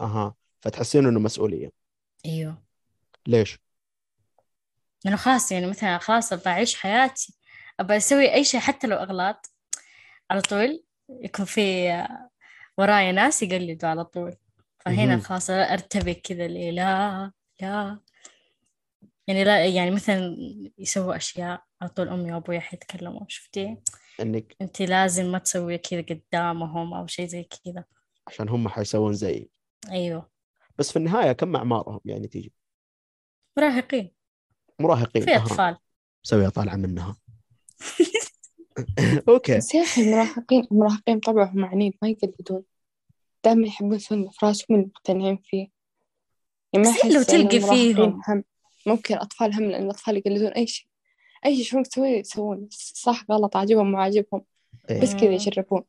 أها 0.00 0.34
فتحسين 0.60 1.06
إنه 1.06 1.20
مسؤولية. 1.20 1.72
أيوة. 2.26 2.62
ليش؟ 3.26 3.58
لأنه 5.04 5.16
خلاص 5.16 5.52
يعني 5.52 5.66
مثلا 5.66 5.98
خلاص 5.98 6.32
أبغى 6.32 6.50
أعيش 6.50 6.74
حياتي 6.74 7.34
أبغى 7.80 7.96
أسوي 7.96 8.34
أي 8.34 8.44
شيء 8.44 8.60
حتى 8.60 8.86
لو 8.86 8.96
أغلاط 8.96 9.50
على 10.30 10.40
طول 10.40 10.84
يكون 11.08 11.44
في 11.44 11.88
ورايا 12.78 13.12
ناس 13.12 13.42
يقلدوا 13.42 13.88
على 13.88 14.04
طول. 14.04 14.36
فهنا. 14.80 15.18
خلاص 15.18 15.50
أرتبك 15.50 16.20
كذا 16.20 16.46
اللي 16.46 16.70
لا 16.70 17.32
لا. 17.60 17.98
يعني 19.26 19.44
لا 19.44 19.66
يعني 19.66 19.90
مثلا 19.90 20.36
يسووا 20.78 21.16
أشياء 21.16 21.64
على 21.80 21.90
طول 21.90 22.08
أمي 22.08 22.32
وأبوي 22.32 22.60
حيتكلموا 22.60 23.24
شفتي؟ 23.28 23.76
إنك 24.20 24.56
أنت 24.60 24.82
لازم 24.82 25.32
ما 25.32 25.38
تسوي 25.38 25.78
كذا 25.78 26.00
قدامهم 26.02 26.94
أو 26.94 27.06
شيء 27.06 27.26
زي 27.26 27.44
كذا. 27.44 27.84
عشان 28.26 28.48
هم 28.48 28.68
حيسوون 28.68 29.12
زي 29.12 29.48
أيوه. 29.90 30.30
بس 30.78 30.90
في 30.90 30.96
النهاية 30.96 31.32
كم 31.32 31.56
أعمارهم 31.56 32.00
يعني 32.04 32.28
تيجي؟ 32.28 32.52
مراهقين. 33.56 34.10
مراهقين 34.78 35.22
في 35.22 35.34
أها. 35.34 35.42
أطفال. 35.42 35.76
مسوية 36.24 36.48
طالعة 36.48 36.76
منها. 36.76 37.16
أوكي. 39.28 39.56
بس 39.56 39.74
يا 39.74 39.82
أخي 39.82 40.02
المراهقين 40.02 40.66
المراهقين 40.72 41.20
طبعهم 41.20 41.64
عنيد 41.64 41.94
ما 42.02 42.08
يقلدون. 42.08 42.62
دائما 43.44 43.66
يحبون 43.66 43.94
يسوون 43.94 44.30
في 44.30 44.46
راسهم 44.46 44.76
اللي 44.76 44.86
مقتنعين 44.86 45.36
فيه. 45.44 45.68
يعني 46.72 46.86
ما 46.88 46.92
بس 46.92 47.04
لو 47.04 47.22
تلقي 47.22 47.60
فيهم. 47.60 48.20
هم 48.28 48.44
ممكن 48.86 49.14
أطفال 49.14 49.54
هم 49.54 49.62
لأن 49.70 49.84
الأطفال 49.84 50.16
يقلدون 50.16 50.48
أي 50.48 50.66
شيء. 50.66 50.86
أي 51.44 51.54
شيء 51.54 51.60
يشوفون 51.60 51.82
تسوي 51.82 52.08
يسوون. 52.08 52.68
صح 52.94 53.24
غلط 53.30 53.56
عاجبهم 53.56 53.90
مو 53.90 53.98
عاجبهم. 53.98 54.44
إيه. 54.90 55.00
بس 55.00 55.14
كذا 55.14 55.32
يجربون 55.32 55.82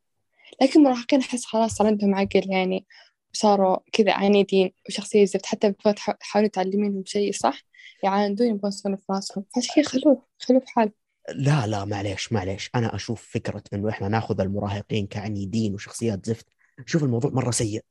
لكن 0.61 0.79
المراهقين 0.79 1.19
أحس 1.19 1.45
خلاص 1.45 1.73
صار 1.75 1.87
عندهم 1.87 2.15
عقل 2.15 2.51
يعني 2.51 2.85
وصاروا 3.33 3.77
كذا 3.91 4.13
عنيدين 4.13 4.71
وشخصية 4.89 5.25
زفت. 5.25 5.45
حتى 5.45 5.69
بتبغى 5.69 5.93
تح- 5.93 6.11
تحاولي 6.11 6.49
تعلمينهم 6.49 7.03
شيء 7.05 7.31
صح؟ 7.31 7.61
يعاندون 8.03 8.47
يبغون 8.47 8.71
يسوون 8.71 8.95
في 8.95 9.03
راسهم. 9.09 9.45
فعشان 9.55 9.73
كذا 9.75 9.83
خلوه 9.83 10.25
خلوه 10.39 10.59
في 10.59 10.67
حاله. 10.67 10.91
لا 11.35 11.67
لا 11.67 11.85
معليش 11.85 12.33
معليش. 12.33 12.69
أنا 12.75 12.95
أشوف 12.95 13.29
فكرة 13.33 13.63
إنه 13.73 13.89
إحنا 13.89 14.07
ناخذ 14.07 14.41
المراهقين 14.41 15.07
كعنيدين 15.07 15.73
وشخصيات 15.73 16.25
زفت. 16.25 16.47
شوف 16.85 17.03
الموضوع 17.03 17.31
مرة 17.31 17.51
سيء. 17.51 17.81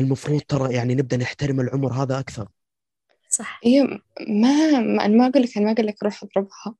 المفروض 0.00 0.40
ترى 0.40 0.74
يعني 0.74 0.94
نبدأ 0.94 1.16
نحترم 1.16 1.60
العمر 1.60 1.92
هذا 1.92 2.18
أكثر. 2.18 2.48
صح 3.36 3.60
هي 3.64 3.82
ما 4.28 4.80
ما 4.80 5.04
أنا 5.04 5.16
ما 5.16 5.26
أقول 5.26 5.42
لك 5.42 5.56
أنا 5.56 5.66
ما 5.66 5.72
أقول 5.72 5.86
لك 5.86 6.02
روح 6.02 6.22
اضربها 6.22 6.74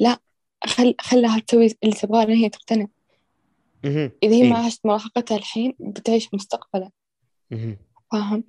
لا 0.00 0.18
خل 0.66 0.94
خلها 1.00 1.38
تسوي 1.38 1.76
اللي 1.84 1.94
تبغاه 1.94 2.24
لين 2.24 2.36
هي 2.36 2.48
تقتنع. 2.48 2.86
إذا 3.84 4.12
هي 4.22 4.42
إيه. 4.42 4.50
ما 4.50 4.58
عاشت 4.58 4.86
مراهقتها 4.86 5.36
الحين 5.36 5.74
بتعيش 5.80 6.34
مستقبلا. 6.34 6.90
فاهم 8.12 8.44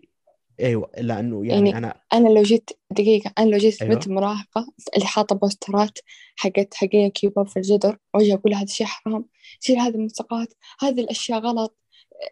أيوه 0.60 0.92
لأنه 0.98 1.46
يعني, 1.46 1.70
يعني 1.70 1.78
أنا 1.78 2.02
أنا 2.14 2.30
لو 2.30 2.44
جيت 2.44 2.70
دقيقة 2.92 3.34
أنا 3.38 3.50
لو 3.50 3.58
جيت 3.58 3.82
أيوة. 3.82 3.94
بنت 3.94 4.08
مراهقة 4.08 4.74
اللي 4.96 5.06
حاطة 5.06 5.36
بوسترات 5.36 6.00
حقت 6.36 6.74
حقين 6.74 7.10
كيوباب 7.10 7.48
في 7.48 7.58
الجدر 7.58 7.98
وأجي 8.14 8.34
أقول 8.34 8.54
هذا 8.54 8.64
الشيء 8.64 8.88
حرام 8.88 9.26
شيل 9.60 9.80
هذه 9.80 9.96
الملصقات 9.96 10.54
هذه 10.82 11.00
الأشياء 11.02 11.40
غلط 11.40 11.78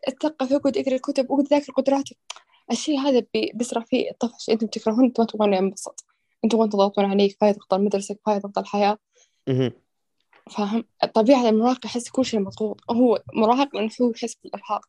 اتثقف 0.08 0.54
اقعد 0.54 0.78
اقرا 0.78 0.96
الكتب 0.96 1.32
اقعد 1.32 1.48
ذاكر 1.48 1.74
قدراتك 1.74 2.18
الشيء 2.72 3.00
هذا 3.00 3.26
بي- 3.34 3.52
بيسرع 3.54 3.82
فيه 3.82 4.12
الطفش 4.12 4.50
أنتم 4.50 4.68
تكرهون 4.68 5.06
أنتم 5.06 5.24
ما 5.24 5.28
تبغون 5.28 5.54
ينبسط. 5.54 6.06
أنتم 6.44 6.58
تبغون 6.58 6.70
تضغطون 6.70 7.06
عليه 7.06 7.34
كفايه 7.34 7.52
ضغط 7.52 7.74
المدرسة 7.74 8.16
كفايه 8.16 8.38
ضغط 8.38 8.58
الحياة. 8.58 8.98
فاهم؟ 10.52 10.86
طبيعة 11.14 11.50
المراهق 11.50 11.86
يحس 11.86 12.10
كل 12.10 12.26
شيء 12.26 12.40
مضغوط. 12.40 12.82
هو 12.92 13.24
مراهق 13.34 13.76
لأنه 13.76 13.90
هو 14.02 14.12
يحس 14.12 14.36
بالإرهاق. 14.44 14.86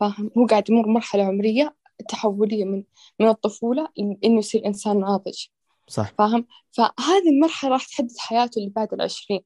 فاهم؟ 0.00 0.30
هو 0.38 0.46
قاعد 0.46 0.70
يمر 0.70 0.88
مرحلة 0.88 1.24
عمرية 1.24 1.76
تحولية 2.08 2.64
من 2.64 2.84
من 3.20 3.28
الطفولة 3.28 3.88
إنه 3.98 4.38
يصير 4.38 4.66
إنسان 4.66 5.00
ناضج. 5.00 5.46
صح. 5.88 6.12
فاهم؟ 6.18 6.46
فهذه 6.70 7.28
المرحلة 7.30 7.70
راح 7.70 7.86
تحدد 7.86 8.18
حياته 8.18 8.58
اللي 8.58 8.70
بعد 8.70 8.94
العشرين. 8.94 9.40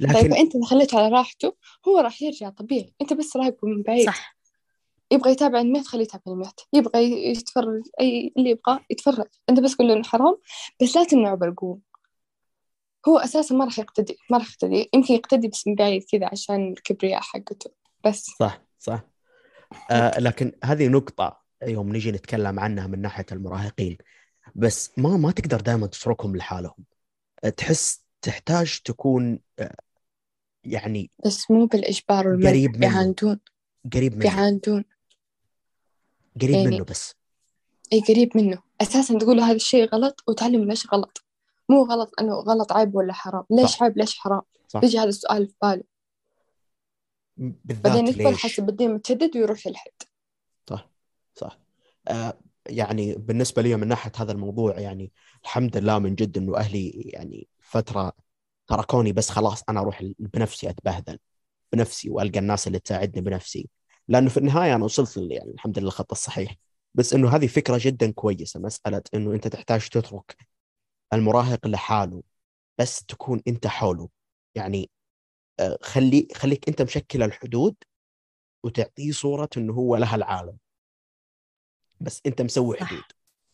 طيب 0.00 0.10
لكن 0.10 0.30
فأنت 0.30 0.56
إذا 0.56 0.64
خليته 0.64 0.98
على 0.98 1.08
راحته 1.08 1.54
هو 1.88 1.98
راح 1.98 2.22
يرجع 2.22 2.48
طبيعي. 2.48 2.94
أنت 3.00 3.12
بس 3.12 3.36
راقبه 3.36 3.68
من 3.68 3.82
بعيد. 3.82 4.06
صح. 4.06 4.33
يبغى 5.14 5.32
يتابع 5.32 5.60
الميت 5.60 5.86
خليه 5.86 6.02
يتابع 6.02 6.22
الميت. 6.26 6.60
يبغى 6.72 7.30
يتفرج 7.30 7.82
أي 8.00 8.32
اللي 8.36 8.50
يبغى 8.50 8.80
يتفرج. 8.90 9.26
أنت 9.50 9.60
بس 9.60 9.74
قول 9.74 9.88
له 9.88 9.94
إنه 9.94 10.02
حرام 10.02 10.36
بس 10.82 10.96
لا 10.96 11.04
تمنعه 11.04 11.34
بالقوة. 11.34 11.78
هو 13.08 13.18
أساسا 13.18 13.54
ما 13.54 13.64
راح 13.64 13.78
يقتدي 13.78 14.16
ما 14.30 14.38
راح 14.38 14.50
يقتدي. 14.50 14.90
يمكن 14.94 15.14
يقتدي 15.14 15.48
بس 15.48 15.66
من 15.66 15.74
بعيد 15.74 16.04
كذا 16.12 16.28
عشان 16.32 16.72
الكبرياء 16.72 17.20
حقته. 17.20 17.70
بس. 18.04 18.26
صح 18.38 18.62
صح. 18.78 19.04
آه 19.90 20.20
لكن 20.20 20.52
هذه 20.64 20.88
نقطة 20.88 21.40
يوم 21.62 21.96
نجي 21.96 22.12
نتكلم 22.12 22.60
عنها 22.60 22.86
من 22.86 23.02
ناحية 23.02 23.26
المراهقين. 23.32 23.98
بس 24.54 24.90
ما 24.96 25.16
ما 25.16 25.30
تقدر 25.30 25.60
دائما 25.60 25.86
تتركهم 25.86 26.36
لحالهم. 26.36 26.84
تحس 27.56 28.04
تحتاج 28.22 28.80
تكون 28.84 29.38
آه، 29.58 29.76
يعني 30.64 31.10
بس 31.26 31.50
مو 31.50 31.66
بالإجبار 31.66 32.28
والمنع 32.28 32.50
قريب 32.50 32.70
منه. 32.70 32.78
بيعاندون 32.78 33.40
قريب 33.92 34.12
منه 34.12 34.22
بيعاندون 34.22 34.84
قريب 36.42 36.54
يعني- 36.54 36.66
منه 36.66 36.84
بس. 36.84 37.14
أي 37.92 38.00
قريب 38.00 38.36
منه. 38.36 38.62
أساسا 38.80 39.18
تقول 39.18 39.36
له 39.36 39.46
هذا 39.46 39.56
الشيء 39.56 39.88
غلط 39.88 40.24
وتعلم 40.28 40.64
ليش 40.64 40.86
غلط. 40.92 41.24
مو 41.68 41.82
غلط 41.84 42.10
أنه 42.20 42.34
غلط 42.34 42.72
عيب 42.72 42.94
ولا 42.94 43.12
حرام. 43.12 43.44
ليش 43.50 43.70
صح. 43.70 43.82
عيب 43.82 43.98
ليش 43.98 44.18
حرام؟ 44.18 44.42
صح. 44.68 44.84
يجي 44.84 44.98
هذا 44.98 45.08
السؤال 45.08 45.46
في 45.48 45.54
باله. 45.62 45.82
بعدين 47.64 48.06
يكبر 48.08 48.34
حسب 48.36 48.68
الدين 48.68 48.94
متشدد 48.94 49.36
ويروح 49.36 49.66
يلحد 49.66 49.90
صح. 50.70 50.90
صح. 51.34 51.58
آه 52.08 52.38
يعني 52.66 53.14
بالنسبة 53.14 53.62
لي 53.62 53.76
من 53.76 53.88
ناحية 53.88 54.12
هذا 54.16 54.32
الموضوع 54.32 54.78
يعني 54.80 55.12
الحمد 55.42 55.76
لله 55.76 55.98
من 55.98 56.14
جد 56.14 56.38
إنه 56.38 56.56
أهلي 56.56 56.88
يعني 56.90 57.48
فترة 57.60 58.12
تركوني 58.66 59.12
بس 59.12 59.30
خلاص 59.30 59.62
أنا 59.68 59.80
أروح 59.80 60.04
بنفسي 60.18 60.70
أتبهدل. 60.70 61.18
بنفسي 61.72 62.10
وألقى 62.10 62.38
الناس 62.38 62.66
اللي 62.66 62.78
تساعدني 62.78 63.20
بنفسي. 63.22 63.68
لأنه 64.08 64.28
في 64.28 64.36
النهاية 64.36 64.74
أنا 64.74 64.84
وصلت 64.84 65.16
يعني 65.16 65.50
الحمد 65.50 65.78
لله 65.78 65.88
الخط 65.88 66.12
الصحيح. 66.12 66.56
بس 66.94 67.14
إنه 67.14 67.28
هذه 67.36 67.46
فكرة 67.46 67.78
جدا 67.80 68.12
كويسة 68.12 68.60
مسألة 68.60 69.02
إنه 69.14 69.32
أنت 69.34 69.48
تحتاج 69.48 69.88
تترك 69.88 70.36
المراهق 71.12 71.66
لحاله 71.66 72.22
بس 72.78 73.04
تكون 73.04 73.42
أنت 73.48 73.66
حوله. 73.66 74.08
يعني 74.54 74.90
آه، 75.60 75.78
خلي 75.82 76.28
خليك 76.34 76.68
أنت 76.68 76.82
مشكل 76.82 77.22
الحدود 77.22 77.76
وتعطيه 78.64 79.12
صورة 79.12 79.48
إنه 79.56 79.72
هو 79.72 79.96
لها 79.96 80.16
العالم. 80.16 80.56
بس 82.00 82.22
أنت 82.26 82.42
مسوي. 82.42 82.76
حدود. 82.76 83.02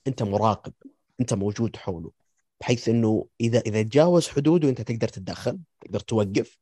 أنت 0.07 0.23
مراقب. 0.23 0.73
أنت 1.21 1.35
موجود 1.35 1.77
حوله. 1.77 2.13
بحيث 2.61 2.89
إنه 2.89 3.27
إذا 3.41 3.59
إذا 3.59 3.83
تجاوز 3.83 4.29
حدوده 4.29 4.69
أنت 4.69 4.81
تقدر 4.81 5.09
تتدخل 5.09 5.59
تقدر 5.81 6.01
توقف. 6.01 6.59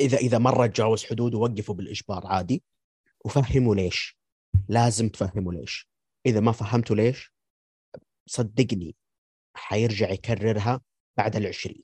اذا 0.00 0.18
إذا 0.18 0.38
مرة 0.38 0.66
تجاوز 0.66 1.04
حدوده 1.04 1.38
وقفه 1.38 1.74
بالإجبار 1.74 2.26
عادي 2.26 2.62
وفهمه 3.24 3.74
ليش. 3.74 4.18
لازم 4.68 5.08
تفهمه 5.08 5.52
ليش. 5.52 5.88
إذا 6.26 6.40
ما 6.40 6.52
فهمته 6.52 6.96
ليش 6.96 7.34
صدقني 8.26 8.96
حيرجع 9.54 10.10
يكررها 10.10 10.80
بعد 11.16 11.36
العشرين 11.36 11.82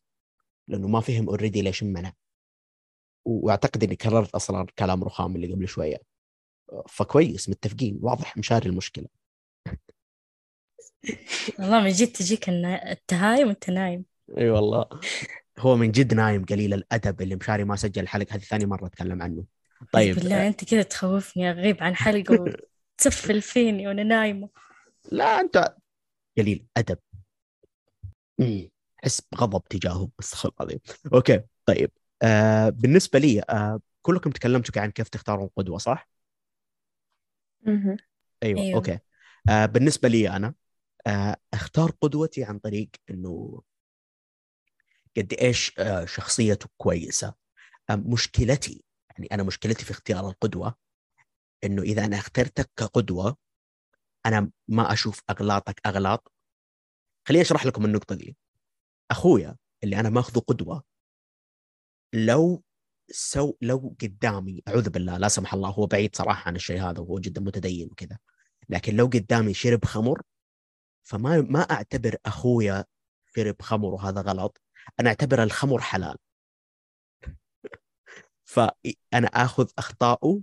لأنه 0.68 0.88
ما 0.88 1.00
فهم 1.00 1.28
already 1.28 1.62
ليش 1.62 1.82
منع. 1.82 2.12
وأعتقد 3.24 3.84
إني 3.84 3.96
كررت 3.96 4.34
أصلا 4.34 4.66
كلام 4.78 5.04
رخام 5.04 5.36
اللي 5.36 5.52
قبل 5.52 5.68
شوية. 5.68 5.98
فكويس 6.88 7.48
متفقين. 7.48 7.98
واضح 8.02 8.36
مشاري 8.36 8.68
المشكلة. 8.68 9.06
والله 11.58 11.80
من 11.80 11.88
جد 11.88 12.12
تجيك 12.12 12.48
التهايم 12.48 13.48
وأنت 13.48 13.70
نايم. 13.70 14.04
إي 14.38 14.50
والله. 14.50 14.88
هو 15.58 15.76
من 15.76 15.92
جد 15.92 16.14
نايم 16.14 16.44
قليل 16.44 16.74
الأدب 16.74 17.22
اللي 17.22 17.36
مشاري 17.36 17.64
ما 17.64 17.76
سجل 17.76 18.02
الحلقة 18.02 18.34
هذه 18.34 18.40
ثاني 18.42 18.66
مرة 18.66 18.86
أتكلم 18.86 19.22
عنه 19.22 19.44
طيب 19.92 20.16
بالله 20.16 20.46
أنت 20.46 20.64
كذا 20.64 20.82
تخوفني 20.82 21.50
اغيب 21.50 21.82
عن 21.82 21.96
حلقة 21.96 22.34
وتسفل 22.98 23.42
فيني 23.42 23.88
وأنا 23.88 24.02
نايمة 24.02 24.48
لا 25.12 25.40
أنت 25.40 25.74
قليل 26.38 26.66
أدب. 26.76 26.98
أحس 29.04 29.20
بغضب 29.32 29.62
تجاهه 29.70 30.08
استغفر 30.20 30.48
الله 30.48 30.56
العظيم 30.60 30.80
okay 31.14 31.40
طيب 31.66 31.90
آه 32.22 32.68
بالنسبة 32.68 33.18
لي 33.18 33.42
آه 33.50 33.80
كلكم 34.02 34.30
تكلمتوا 34.30 34.82
عن 34.82 34.90
كيف 34.90 35.08
تختارون 35.08 35.50
قدوة 35.56 35.78
صح؟ 35.78 36.08
مهم. 37.62 37.96
أيوه, 38.42 38.60
أيوه. 38.62 38.64
أيوه. 38.64 38.74
okay 38.74 38.98
آه 39.48 39.66
بالنسبة 39.66 40.08
لي 40.08 40.28
أنا 40.30 40.54
آه 41.06 41.36
أختار 41.54 41.90
قدوتي 42.00 42.44
عن 42.44 42.58
طريق 42.58 42.90
إنه 43.10 43.62
قد 45.16 45.32
إيش 45.32 45.78
آه 45.78 46.04
شخصيته 46.04 46.68
كويسة. 46.76 47.34
مشكلتي 47.90 48.84
يعني 49.10 49.26
أنا 49.32 49.42
مشكلتي 49.42 49.84
في 49.84 49.90
اختيار 49.90 50.28
القدوة 50.28 50.74
إنه 51.64 51.82
إذا 51.82 52.04
أنا 52.04 52.16
اخترتك 52.18 52.70
كقدوة 52.76 53.36
أنا 54.26 54.50
ما 54.68 54.92
أشوف 54.92 55.22
أغلاطك 55.30 55.80
أغلاط. 55.86 56.32
خليني 57.28 57.42
أشرح 57.42 57.66
لكم 57.66 57.84
النقطة 57.84 58.14
دي. 58.14 58.36
أخويا 59.10 59.56
اللي 59.84 60.00
أنا 60.00 60.10
ماخذه 60.10 60.38
قدوة 60.38 60.84
لو 62.14 62.62
سو 63.10 63.54
لو 63.62 63.96
قدامي 64.00 64.62
أعوذ 64.68 64.90
بالله 64.90 65.18
لا 65.18 65.28
سمح 65.28 65.54
الله 65.54 65.70
هو 65.70 65.86
بعيد 65.86 66.16
صراحة 66.16 66.48
عن 66.48 66.56
الشيء 66.56 66.82
هذا 66.82 67.00
وهو 67.00 67.18
جدا 67.18 67.40
متدين 67.40 67.88
وكذا. 67.90 68.18
لكن 68.68 68.96
لو 68.96 69.06
قدامي 69.06 69.54
شرب 69.54 69.84
خمر 69.84 70.22
فما 71.02 71.40
ما 71.40 71.60
أعتبر 71.60 72.16
أخويا 72.26 72.84
شرب 73.36 73.62
خمر 73.62 73.94
وهذا 73.94 74.20
غلط. 74.20 74.63
أنا 75.00 75.08
أعتبر 75.08 75.42
الخمر 75.42 75.80
حلال. 75.80 76.16
فانا 78.44 79.28
آخذ 79.28 79.70
اخطائه 79.78 80.40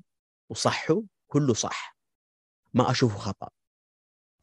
وصحه 0.50 1.02
كله 1.28 1.54
صح. 1.54 1.98
ما 2.74 2.92
أشوفه 2.92 3.18
خطأ. 3.18 3.50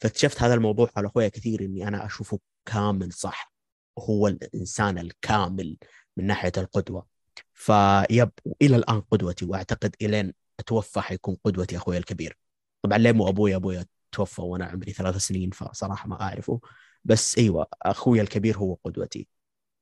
فاكتشفت 0.00 0.43
هذا 0.43 0.55
الموضوع 0.55 0.90
على 0.97 1.07
أخويا 1.07 1.28
كثير 1.28 1.61
إني 1.61 1.88
أنا 1.88 2.07
أشوفه 2.07 2.38
كامل 2.67 3.12
صح. 3.12 3.52
هو 3.99 4.28
الإنسان 4.28 4.99
الكامل 4.99 5.76
من 6.17 6.26
ناحية 6.26 6.52
القدوة. 6.57 7.07
فيب 7.55 8.31
إلى 8.62 8.76
الآن 8.76 9.00
قدوتي 9.00 9.45
وأعتقد 9.45 9.97
إلين 10.02 10.35
أتوفى 10.61 11.00
حيكون 11.00 11.37
قدوتي 11.45 11.76
أخوي 11.76 11.97
الكبير. 11.97 12.38
طبعا 12.83 12.99
ليه 12.99 13.12
مو 13.12 13.28
أبوي 13.28 13.57
أبوي 13.57 13.85
توفى 14.12 14.43
وأنا 14.43 14.64
عمري 14.67 14.93
ثلاث 14.93 15.17
سنين 15.17 15.50
فصراحة 15.50 16.09
ما 16.09 16.23
أعرفه. 16.23 16.61
بس 17.05 17.38
إيوه 17.38 17.67
أخوي 17.83 18.21
الكبير 18.21 18.59
هو 18.59 18.75
قدوتي. 18.85 19.28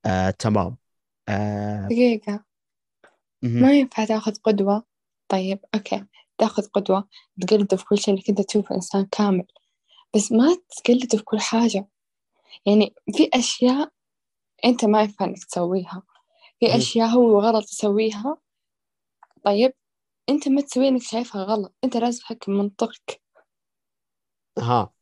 آه، 0.07 0.31
تمام. 0.31 0.77
آه، 1.29 1.89
دقيقة. 1.89 2.45
مهم. 3.43 3.63
ما 3.63 3.79
ينفع 3.79 4.05
تاخذ 4.05 4.35
قدوة؟ 4.45 4.85
طيب 5.29 5.59
أوكي. 5.75 6.05
تاخذ 6.39 6.67
قدوة 6.67 7.09
تقلده 7.41 7.77
في 7.77 7.85
كل 7.85 7.99
شيء 7.99 8.15
أنت 8.29 8.41
تشوفه 8.41 8.75
إنسان 8.75 9.07
كامل. 9.07 9.47
بس 10.17 10.33
ما 10.33 10.57
تقلده 10.85 11.19
في 11.19 11.25
كل 11.25 11.41
حاجة. 11.41 11.89
يعني 12.67 12.95
في 13.17 13.31
أشياء 13.35 13.91
أنت 14.65 14.85
ما 14.85 15.03
ينفع 15.03 15.25
إنك 15.25 15.45
تسويها. 15.45 16.03
في. 16.61 16.77
أشياء 16.77 17.09
هو 17.09 17.41
غلط 17.41 17.65
يسويها. 17.65 18.37
طيب 19.45 19.73
أنت 20.29 20.49
ما 20.49 20.61
تسوي 20.61 20.89
إنك 20.89 21.03
شايفها 21.03 21.45
غلط. 21.45 21.75
أنت 21.85 21.97
لازم 21.97 22.21
تحكم 22.21 22.53
منطقك. 22.53 23.23
ها 24.59 24.93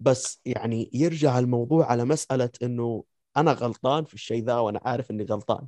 بس 0.00 0.40
يعني 0.44 0.90
يرجع 0.92 1.38
الموضوع 1.38 1.86
على 1.86 2.04
مسألة 2.04 2.50
إنه 2.62 3.04
أنا 3.36 3.52
غلطان 3.52 4.04
في 4.04 4.14
الشيء 4.14 4.44
ذا 4.44 4.54
وأنا 4.54 4.80
عارف 4.84 5.10
إني 5.10 5.24
غلطان. 5.24 5.66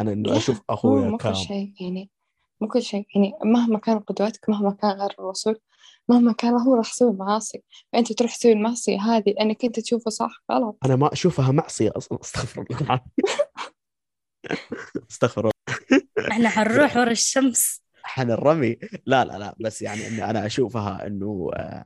أنا 0.00 0.12
إنه 0.12 0.30
لا، 0.30 0.36
أشوف 0.36 0.56
مو 0.56 0.64
اخويا 0.70 1.08
مو 1.08 1.16
كل 1.16 1.22
كام. 1.22 1.34
شيء 1.34 1.72
يعني 1.80 2.10
مو 2.60 2.68
كل 2.68 2.82
شيء 2.82 3.06
يعني 3.14 3.34
مهما 3.44 3.78
كان 3.78 3.98
قدوتك 3.98 4.48
مهما 4.48 4.70
كان 4.70 4.90
غير 4.90 5.10
الرسول 5.18 5.58
مهما 6.08 6.32
كان 6.32 6.52
هو 6.60 6.74
راح 6.74 6.90
يسوي 6.90 7.12
معاصي. 7.12 7.62
فأنت 7.92 8.12
تروح 8.12 8.36
تسوي 8.36 8.52
المعصية 8.52 9.00
هذه 9.00 9.30
لأنك 9.30 9.64
أنت 9.64 9.80
تشوفه 9.80 10.10
صح 10.10 10.44
غلط. 10.52 10.78
أنا 10.84 10.96
ما 10.96 11.12
أشوفها 11.12 11.52
معصية 11.52 11.92
أصلا 11.96 12.18
أستغفر 12.20 12.62
الله 12.70 12.80
العظيم. 12.80 13.12
أستغفر 15.10 15.40
الله. 15.40 16.04
إحنا 16.30 16.48
حنروح 16.48 16.96
ورا 16.96 17.10
الشمس. 17.10 17.82
حن 18.02 18.30
الرمي 18.30 18.76
لا 19.06 19.24
لا 19.24 19.38
لا 19.38 19.56
بس 19.60 19.82
يعني 19.82 20.30
أنا 20.30 20.46
أشوفها 20.46 21.06
إنه 21.06 21.50
آه، 21.54 21.84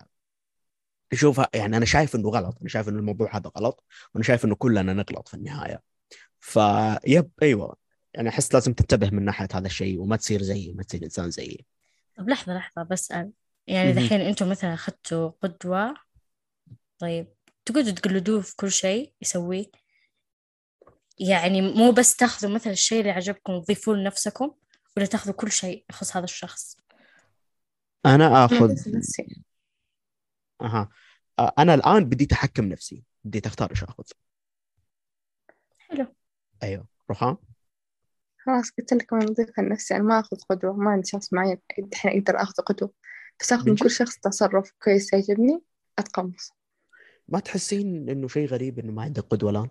اشوفها 1.13 1.49
يعني 1.55 1.77
أنا 1.77 1.85
شايف 1.85 2.17
إنه 2.17 2.29
غلط 2.29 2.57
أنا 2.61 2.69
شايف 2.69 2.89
إنه 2.89 2.99
الموضوع 2.99 3.37
هذا 3.37 3.51
غلط 3.57 3.85
وأنا 4.15 4.25
شايف 4.25 4.45
إنه 4.45 4.55
كلنا 4.55 4.93
نغلط 4.93 5.29
في 5.29 5.35
النهاية. 5.35 5.83
فيب 6.41 7.31
أيوه. 7.43 7.77
يعني 8.15 8.29
أحس 8.29 8.55
لازم 8.55 8.73
تنتبه 8.73 9.11
من 9.11 9.25
ناحية 9.25 9.49
هذا 9.55 9.67
الشيء 9.67 10.01
وما 10.01 10.17
تصير 10.17 10.43
زيي 10.43 10.73
ما 10.73 10.83
تصير 10.83 11.05
إنسان 11.05 11.31
زيي. 11.31 11.67
طب 12.17 12.29
لحظة 12.29 12.55
لحظة 12.55 12.83
بسأل 12.83 13.31
يعني. 13.67 13.93
دحين 13.93 14.21
أنتم 14.21 14.49
مثلا 14.49 14.75
أخذتوا 14.75 15.31
قدوة 15.43 15.95
طيب 16.99 17.29
تقعدوا 17.65 17.91
تقلدوه 17.91 18.41
في 18.41 18.57
كل 18.57 18.73
شيء 18.73 19.13
يسويه؟ 19.23 19.67
يعني 21.19 21.61
مو 21.61 21.91
بس 21.91 22.17
تاخذوا 22.17 22.51
مثلا 22.51 22.73
الشيء 22.73 23.01
اللي 23.01 23.11
عجبكم 23.11 23.53
وتضيفوه 23.53 23.97
لنفسكم 23.97 24.55
ولا 24.97 25.07
تاخذوا 25.07 25.35
كل 25.35 25.53
شيء 25.53 25.85
يخص 25.91 26.17
هذا 26.17 26.25
الشخص؟ 26.25 26.77
أنا 28.07 28.15
أنا 28.15 28.45
آخذ 28.45 28.75
أها. 30.61 30.89
أنا 31.59 31.75
الآن 31.75 32.05
بديت 32.05 32.33
احكم 32.33 32.65
نفسي. 32.65 33.05
بديت 33.25 33.47
اختار 33.47 33.71
إيش 33.71 33.85
آخذ. 33.85 34.05
حلو. 35.79 36.07
أيوه. 36.63 36.87
رخام 37.11 37.37
خلاص 38.39 38.71
قلت 38.71 38.93
لك 38.93 39.13
أنا 39.13 39.27
بضيف 39.27 39.51
عن 39.59 39.69
نفسي 39.69 39.97
أنا 39.97 40.03
ما 40.03 40.21
أخذ 40.21 40.37
قدوة. 40.51 40.77
ما 40.77 40.91
عندي 40.91 41.09
شخص 41.09 41.33
معين 41.33 41.59
الحين 41.79 42.19
أقدر 42.19 42.43
أخذ 42.43 42.55
قدوة. 42.55 42.93
بس 43.41 43.53
أخذ 43.53 43.71
من؟ 43.71 43.77
كل 43.77 43.91
شخص 43.91 44.19
تصرف 44.19 44.73
كويس 44.83 45.13
يعجبني 45.13 45.63
أتقمص. 45.99 46.53
ما 47.29 47.41
تحسين 47.41 48.09
إنه 48.09 48.29
شيء 48.29 48.49
غريب 48.49 48.79
إنه 48.79 48.93
ما 48.93 49.03
عندك 49.03 49.23
قدوة 49.23 49.51
الآن؟ 49.51 49.69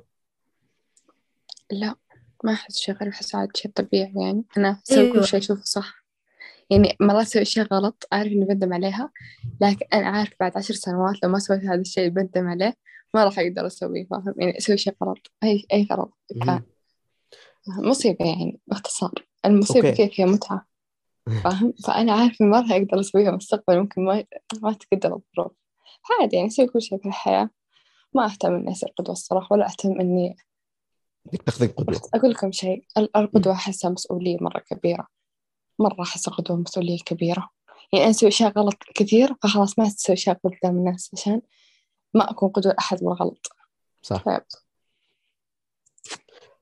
لا 1.72 1.96
ما 2.44 2.54
أحس 2.54 2.78
شيء 2.78 2.96
غريب 2.96 3.14
أحس 3.14 3.36
عاد 3.36 3.58
شيء 3.58 3.72
طبيعي 3.72 4.14
يعني. 4.16 4.44
أنا 4.58 4.82
أسوي 4.88 5.04
أيوة. 5.04 5.14
كل 5.14 5.28
شيء 5.28 5.40
أشوفه 5.40 5.64
صح. 5.64 6.04
يعني 6.70 6.96
مرات 7.02 7.26
أسوي 7.28 7.42
أشياء 7.42 7.68
غلط 7.74 8.08
أعرف 8.14 8.32
إني 8.32 8.46
بندم 8.46 8.74
عليها 8.74 9.12
لكن 9.62 9.86
أنا 9.94 10.08
عارف 10.08 10.34
بعد 10.40 10.58
عشر 10.58 10.74
سنوات 10.74 11.24
لو 11.24 11.30
ما 11.30 11.40
سويت 11.40 11.64
هذا 11.64 11.82
الشيء 11.82 12.08
اللي 12.08 12.24
بندم 12.24 12.48
عليه 12.48 12.74
ما 13.14 13.24
راح 13.24 13.40
أقدر 13.40 13.68
أسويه 13.68 14.06
فاهم؟ 14.06 14.34
يعني 14.38 14.58
أسوي 14.58 14.78
شيء 14.78 14.94
غلط 15.04 15.32
أي 15.44 15.66
أي 15.74 15.88
غلط. 15.92 16.14
مصيبة 17.80 18.26
يعني 18.26 18.60
باختصار. 18.68 19.12
المصيبة. 19.46 19.92
كيف؟ 19.92 20.12
فيها 20.14 20.26
متعة. 20.26 20.66
فاهم؟ 21.44 21.74
فأنا 21.88 22.14
عارف 22.14 22.42
إني 22.42 22.50
ما 22.50 22.60
راح 22.60 22.72
أقدر 22.72 23.00
أسويها 23.00 23.32
مستقبل 23.32 23.80
ممكن 23.80 24.06
ما 24.06 24.24
ما 24.62 24.74
تقدر 24.74 25.16
الظروف. 25.16 25.52
عادي 26.22 26.36
يعني 26.36 26.48
أسوي 26.48 26.68
كل 26.68 26.82
شيء 26.82 26.98
في 26.98 27.08
الحياة. 27.08 27.50
ما 28.14 28.26
أهتم 28.26 28.56
إني 28.56 28.72
أصير 28.72 28.90
قدوة 28.98 29.12
الصراحة 29.14 29.48
ولا 29.52 29.66
أهتم 29.68 30.00
إني 30.00 30.36
تاخذين 31.46 31.70
قدوة. 31.70 32.02
أقول 32.14 32.32
لكم 32.32 32.52
شيء 32.52 32.86
ال- 32.98 33.18
القدوة 33.18 33.54
أحسها 33.54 33.92
مسؤولية 33.92 34.38
مرة 34.42 34.60
كبيرة. 34.60 35.08
مرة 35.80 36.02
أحس 36.02 36.28
القدوة 36.28 36.58
مسؤولية 36.58 36.98
كبيرة 37.06 37.50
يعني 37.94 38.04
أنا 38.04 38.12
أسوي 38.12 38.30
أشياء 38.30 38.52
غلط 38.52 38.78
كثير 38.96 39.36
فخلاص 39.44 39.80
ما 39.80 39.90
تسوي 39.90 40.14
أشياء 40.14 40.40
قدام 40.44 40.78
الناس 40.78 41.10
عشان 41.14 41.42
ما 42.14 42.32
أكون 42.32 42.50
قدوة 42.50 42.74
لأحد 42.74 42.98
بالغلط 43.00 43.48
صح. 44.02 44.24
طيب. 44.24 44.42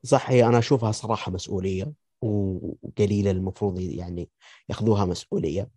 صح 0.02 0.30
هي 0.30 0.46
أنا 0.46 0.58
أشوفها 0.58 0.92
صراحة 0.92 1.32
مسؤولية 1.32 1.92
وقليل 2.22 3.28
المفروض 3.28 3.80
يعني 3.80 4.28
ياخذوها 4.68 5.04
مسؤولية. 5.04 5.70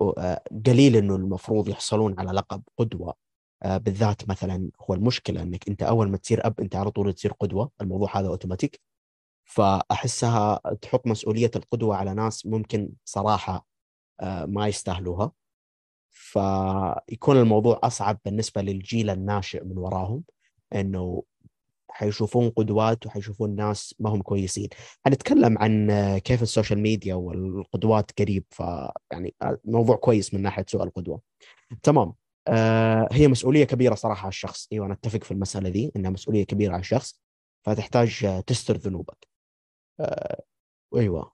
آه، 0.00 0.44
قليل 0.66 0.96
إنه 0.96 1.16
المفروض 1.16 1.68
يحصلون 1.68 2.20
على 2.20 2.32
لقب 2.32 2.62
قدوة. 2.78 3.14
آه، 3.62 3.76
بالذات 3.76 4.28
مثلا 4.28 4.70
هو 4.80 4.94
المشكلة 4.94 5.42
إنك 5.42 5.68
أنت 5.68 5.82
أول 5.82 6.10
ما 6.10 6.16
تصير 6.16 6.46
أب 6.46 6.60
أنت 6.60 6.76
على 6.76 6.90
طول 6.90 7.12
تصير 7.12 7.32
قدوة. 7.32 7.70
الموضوع 7.80 8.18
هذا 8.18 8.28
أوتوماتيك. 8.28 8.80
فأحسها 9.52 10.60
تحط 10.82 11.06
مسؤولية 11.06 11.50
القدوة 11.56 11.96
على 11.96 12.14
ناس 12.14 12.46
ممكن 12.46 12.90
صراحة 13.04 13.66
آه، 14.20 14.44
ما 14.44 14.68
يستاهلوها. 14.68 15.32
فيكون 16.10 17.36
الموضوع 17.36 17.80
أصعب 17.82 18.18
بالنسبة 18.24 18.62
للجيل 18.62 19.10
الناشئ 19.10 19.64
من 19.64 19.78
وراهم 19.78 20.24
إنه 20.74 21.22
حيشوفون 21.90 22.50
قدوات 22.50 23.06
وحيشوفون 23.06 23.56
ناس 23.56 23.94
ما 23.98 24.10
هم 24.10 24.22
كويسين. 24.22 24.68
حنتكلم 25.06 25.58
عن 25.58 25.90
آه، 25.90 26.18
كيف 26.18 26.42
ال 26.42 26.47
social 26.47 26.78
media 26.78 27.14
والقدوات 27.14 28.20
قريب 28.20 28.44
فيعني 28.50 29.34
موضوع 29.64 29.96
كويس 29.96 30.34
من 30.34 30.42
ناحية 30.42 30.64
سوء 30.68 30.82
القدوة. 30.82 31.20
تمام. 31.82 32.12
آه 32.48 33.08
هي 33.12 33.28
مسؤولية 33.28 33.64
كبيرة 33.64 33.94
صراحة 33.94 34.20
على 34.22 34.28
الشخص. 34.28 34.68
إيوه 34.72 34.86
أنا 34.86 34.94
أتفق 34.94 35.24
في 35.24 35.30
المسألة 35.30 35.68
دي 35.68 35.92
إنها 35.96 36.10
مسؤولية 36.10 36.44
كبيرة 36.44 36.72
على 36.72 36.80
الشخص 36.80 37.20
فتحتاج 37.64 38.24
آه، 38.24 38.40
تستر 38.40 38.76
ذنوبك. 38.76 39.31
أيوه. 40.96 41.32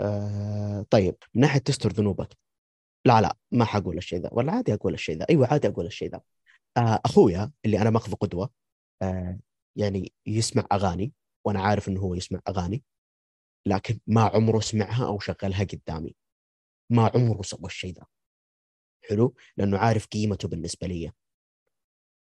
آه 0.00 0.86
طيب 0.90 1.16
من 1.34 1.40
ناحية 1.40 1.60
تستر 1.60 1.92
ذنوبك. 1.92 2.28
لا 3.04 3.20
لا 3.20 3.36
ما 3.52 3.64
حقول 3.64 3.98
الشيء 3.98 4.20
ذا 4.20 4.30
ولا 4.32 4.52
عادي 4.52 4.74
أقول 4.74 4.94
الشيء 4.94 5.16
ذا. 5.18 5.26
أيوه 5.30 5.46
عادي 5.46 5.68
أقول 5.68 5.86
الشيء 5.86 6.10
ذا. 6.10 6.20
آه 6.76 7.00
أخويا 7.04 7.52
اللي 7.64 7.78
أنا 7.82 7.90
ماخذه 7.90 8.14
قدوة 8.14 8.50
آه 9.02 9.38
يعني 9.76 10.12
يسمع 10.26 10.66
أغاني 10.72 11.12
وأنا 11.44 11.60
عارف 11.62 11.88
إنه 11.88 12.00
هو 12.00 12.14
يسمع 12.14 12.40
أغاني 12.48 12.84
لكن 13.66 14.00
ما 14.06 14.22
عمره 14.22 14.60
سمعها 14.60 15.06
أو 15.06 15.18
شغلها 15.18 15.64
قدامي. 15.64 16.16
ما 16.90 17.10
عمره 17.14 17.42
سوى 17.42 17.66
الشيء 17.66 17.94
ذا. 17.94 18.06
حلو؟ 19.08 19.34
لأنه 19.56 19.78
عارف 19.78 20.06
قيمته 20.06 20.48
بالنسبة 20.48 20.86
لي. 20.86 21.12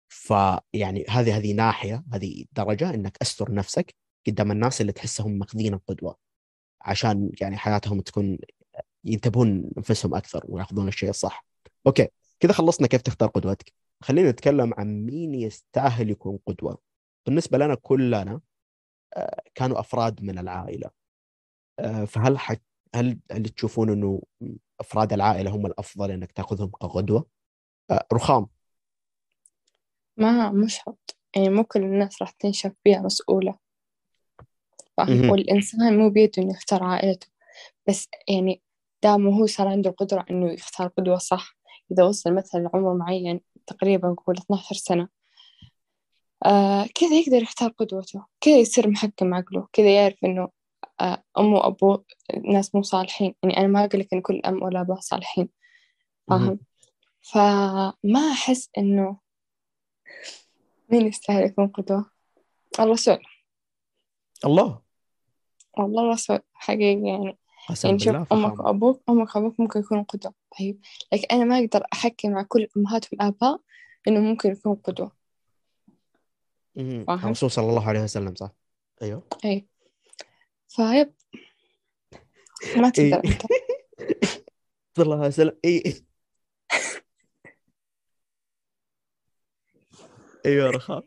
فيعني 0.08 1.04
هذه 1.08 1.36
هذه 1.36 1.52
ناحية 1.52 2.04
هذه 2.12 2.44
درجة 2.52 2.94
إنك 2.94 3.16
أستر 3.22 3.54
نفسك 3.54 3.94
قدام 4.26 4.50
الناس 4.50 4.80
اللي 4.80 4.92
تحسهم 4.92 5.32
ماخذين 5.38 5.74
القدوة 5.74 6.16
عشان 6.80 7.30
يعني 7.40 7.56
حياتهم 7.56 8.00
تكون 8.00 8.38
ينتبهون 9.04 9.70
نفسهم 9.76 10.14
أكثر 10.14 10.44
ويأخذون 10.48 10.88
الشيء 10.88 11.10
الصح. 11.10 11.46
okay 11.86 12.08
كذا 12.40 12.52
خلصنا 12.52 12.86
كيف 12.86 13.02
تختار 13.02 13.28
قدوتك. 13.28 13.72
خلينا 14.00 14.30
نتكلم 14.30 14.74
عن 14.78 15.06
مين 15.06 15.34
يستاهل 15.34 16.10
يكون 16.10 16.38
قدوة. 16.46 16.78
بالنسبة 17.26 17.58
لنا 17.58 17.74
كلنا 17.74 18.40
آه، 19.16 19.42
كانوا 19.54 19.80
أفراد 19.80 20.22
من 20.22 20.38
العائلة. 20.38 20.90
آه، 21.78 22.04
فهل 22.04 22.38
حك... 22.38 22.62
هل 22.94 23.18
اللي 23.30 23.48
تشوفون 23.48 23.90
إنه 23.90 24.22
أفراد 24.80 25.12
العائلة 25.12 25.50
هم 25.50 25.66
الأفضل 25.66 26.10
إنك 26.10 26.32
تأخذهم 26.32 26.70
كقدوة؟ 26.70 27.26
آه، 27.90 28.06
رخام 28.12 28.46
ما 30.16 30.50
مش 30.50 30.76
شرط 30.84 31.16
يعني 31.36 31.48
مو 31.48 31.64
كل 31.64 31.82
الناس 31.82 32.22
راح 32.22 32.30
تنشف 32.30 32.72
بيها 32.84 33.00
مسؤولة 33.00 33.58
فاهم. 34.96 35.30
والإنسان 35.30 35.98
مو 35.98 36.10
بيده 36.10 36.42
إنه 36.42 36.50
يختار 36.50 36.84
عائلته. 36.84 37.26
بس 37.88 38.08
يعني 38.28 38.62
دام 39.02 39.28
هو 39.28 39.46
صار 39.46 39.68
عنده 39.68 39.90
القدرة 39.90 40.24
إنه 40.30 40.52
يختار 40.52 40.88
قدوة 40.88 41.18
صح. 41.18 41.56
إذا 41.92 42.04
وصل 42.04 42.34
مثلا 42.34 42.60
لعمر 42.60 42.94
معين 42.94 43.40
تقريبا 43.66 44.08
نقول 44.08 44.38
12 44.38 44.74
سنة 44.74 45.08
آه 46.44 46.86
كذا 46.94 47.14
يقدر 47.14 47.42
يختار 47.42 47.70
قدوته. 47.70 48.24
كذا 48.40 48.56
يصير 48.56 48.88
محكم 48.88 49.34
عقله. 49.34 49.68
كذا 49.72 49.94
يعرف 49.94 50.24
إنه 50.24 50.48
آه 51.00 51.22
أمه 51.38 51.56
وأبوه 51.56 52.04
ناس 52.44 52.74
مو 52.74 52.82
صالحين. 52.82 53.34
يعني 53.42 53.56
أنا 53.56 53.66
ما 53.66 53.84
أقول 53.84 54.00
لك 54.00 54.14
إن 54.14 54.20
كل 54.20 54.40
أم 54.46 54.62
ولا 54.62 54.80
أبوه 54.80 55.00
صالحين 55.00 55.48
فاهم؟ 56.28 56.58
فما 57.20 58.30
أحس 58.32 58.70
إنه 58.78 59.18
مين 60.88 61.06
يستاهل 61.06 61.44
يكون 61.44 61.66
قدوة؟ 61.66 62.10
الرسول 62.80 63.18
الله. 64.44 64.82
والله 65.78 66.02
الرسول 66.02 66.40
حقيقي 66.54 67.06
يعني. 67.08 67.38
قسم 67.68 67.88
يعني 67.88 67.98
شوف 67.98 68.32
أمك 68.32 68.60
وأبوك 68.60 69.02
أمك 69.08 69.36
وأبوك 69.36 69.60
ممكن 69.60 69.80
يكونوا 69.80 70.02
قدوة 70.02 70.34
طيب. 70.58 70.80
لكن 71.12 71.26
أنا 71.30 71.44
ما 71.44 71.58
أقدر 71.58 71.84
أحكي 71.92 72.28
مع 72.28 72.42
كل 72.42 72.62
الأمهات 72.62 73.12
والآباء 73.12 73.60
إنه 74.08 74.20
ممكن 74.20 74.52
يكون 74.52 74.74
قدوة. 74.74 75.12
فاهم؟ 76.74 77.06
الرسول 77.10 77.50
صلى 77.50 77.68
الله 77.68 77.88
عليه 77.88 78.02
وسلم 78.02 78.34
صح؟ 78.34 78.50
أيوه. 79.02 79.22
أي. 79.44 79.66
فيب. 80.68 81.12
ما 82.76 82.90
تقدر. 82.90 83.22
أنت 83.24 83.42
صلى 84.96 85.04
الله 85.04 85.16
عليه 85.16 85.26
وسلم. 85.26 85.58
إي. 85.64 85.82
أيوه 90.46 90.70
رخام 90.70 91.02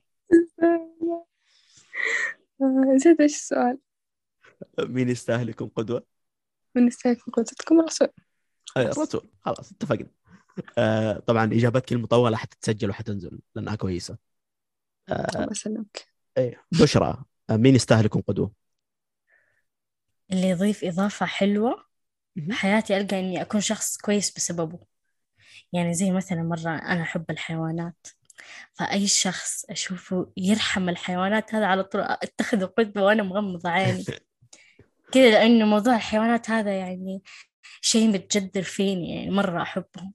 نسيت 2.96 3.22
إيش 3.22 3.36
السؤال؟ 3.36 3.78
مين 4.80 5.10
يستاهل 5.10 5.50
يكون 5.50 5.68
قدوة؟ 5.68 6.06
من 6.76 6.88
يستاهل 6.88 7.14
يكون 7.14 7.34
قدوتكم؟ 7.34 7.80
الرسول. 7.80 8.08
الرسول 8.78 9.30
خلاص. 9.46 9.72
اتفقنا. 9.72 10.08
آه 10.78 11.20
طبعا 11.20 11.46
إجابتك 11.46 11.92
المطولة 11.92 12.38
حتتسجل 12.38 12.90
وحتنزل 12.90 13.40
لأنها 13.56 13.76
كويسة. 13.76 14.18
آه 15.10 15.28
الله 15.36 15.48
يسلمك. 15.52 16.08
إيه 16.38 16.64
بشرى 16.82 17.24
آه 17.50 17.58
مين 17.58 17.76
يستاهل 17.76 18.06
يكون 18.06 18.22
قدوة؟ 18.22 18.52
اللي 20.32 20.50
يضيف 20.50 20.84
إضافة 20.84 21.26
حلوة 21.26 21.86
مهم. 22.36 22.48
بحياتي 22.48 22.98
ألقى 22.98 23.20
إني 23.20 23.42
أكون 23.42 23.62
شخص 23.62 23.98
كويس 23.98 24.34
بسببه. 24.36 24.80
يعني 25.74 25.94
زي 25.94 26.12
مثلا 26.12 26.44
مرة 26.44 26.70
أنا 26.70 27.02
أحب 27.02 27.32
الحيوانات. 27.32 28.08
فأي 28.74 29.08
شخص 29.08 29.66
أشوفه 29.70 30.32
يرحم 30.38 30.90
الحيوانات 30.90 31.56
هذا 31.56 31.66
على 31.66 31.84
طول 31.84 32.02
أتخذه 32.02 32.66
قدوة 32.66 33.04
وأنا 33.04 33.24
مغمضة 33.24 33.70
عيني. 33.70 34.04
كذا 35.12 35.30
لأنه 35.32 35.66
موضوع 35.66 35.96
الحيوانات 35.96 36.50
هذا 36.50 36.80
يعني 36.80 37.24
شيء 37.82 38.08
متجذر 38.08 38.64
فيني 38.64 39.16
يعني 39.16 39.32
مرة 39.32 39.62
أحبهم. 39.62 40.14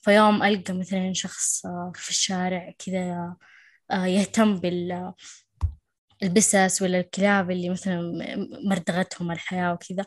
فيوم 0.00 0.42
ألقى 0.42 0.74
مثلا 0.74 1.12
شخص 1.12 1.66
آه، 1.66 1.92
في 1.94 2.10
الشارع 2.10 2.74
كذا 2.78 3.36
آه، 3.90 4.06
يهتم 4.06 4.56
بال 4.60 5.12
البسس 6.22 6.82
ولا 6.82 7.00
الكلاب 7.00 7.50
اللي 7.50 7.70
مثلا 7.70 8.00
مردغتهم 8.64 9.30
الحياة 9.30 9.72
وكذا. 9.72 10.06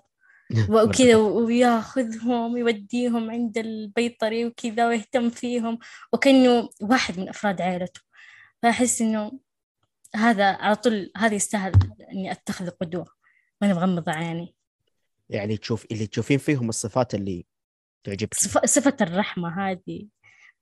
وكذا 0.69 1.15
وياخذهم 1.15 2.57
يوديهم 2.57 3.31
عند 3.31 3.57
البيطري 3.57 4.45
وكذا 4.45 4.87
ويهتم 4.87 5.29
فيهم. 5.29 5.79
وكأنه 6.13 6.69
واحد 6.81 7.19
من 7.19 7.29
أفراد 7.29 7.61
عائلته. 7.61 8.01
فأحس 8.61 9.01
إنه 9.01 9.31
هذا 10.15 10.45
على 10.51 10.75
طول 10.75 11.11
هذا 11.17 11.35
يستاهل 11.35 11.71
إني 12.11 12.31
أتخذ 12.31 12.69
قدوة 12.69 13.05
وأنا 13.61 13.73
مغمضة 13.73 14.11
عيني. 14.11 14.55
يعني 15.29 15.57
تشوف 15.57 15.85
اللي 15.91 16.07
تشوفين 16.07 16.37
فيهم 16.37 16.69
الصفات 16.69 17.15
اللي 17.15 17.45
تعجبك. 18.03 18.33
صف- 18.33 18.65
صفة 18.65 18.97
الرحمة 19.01 19.69
هذه 19.71 20.07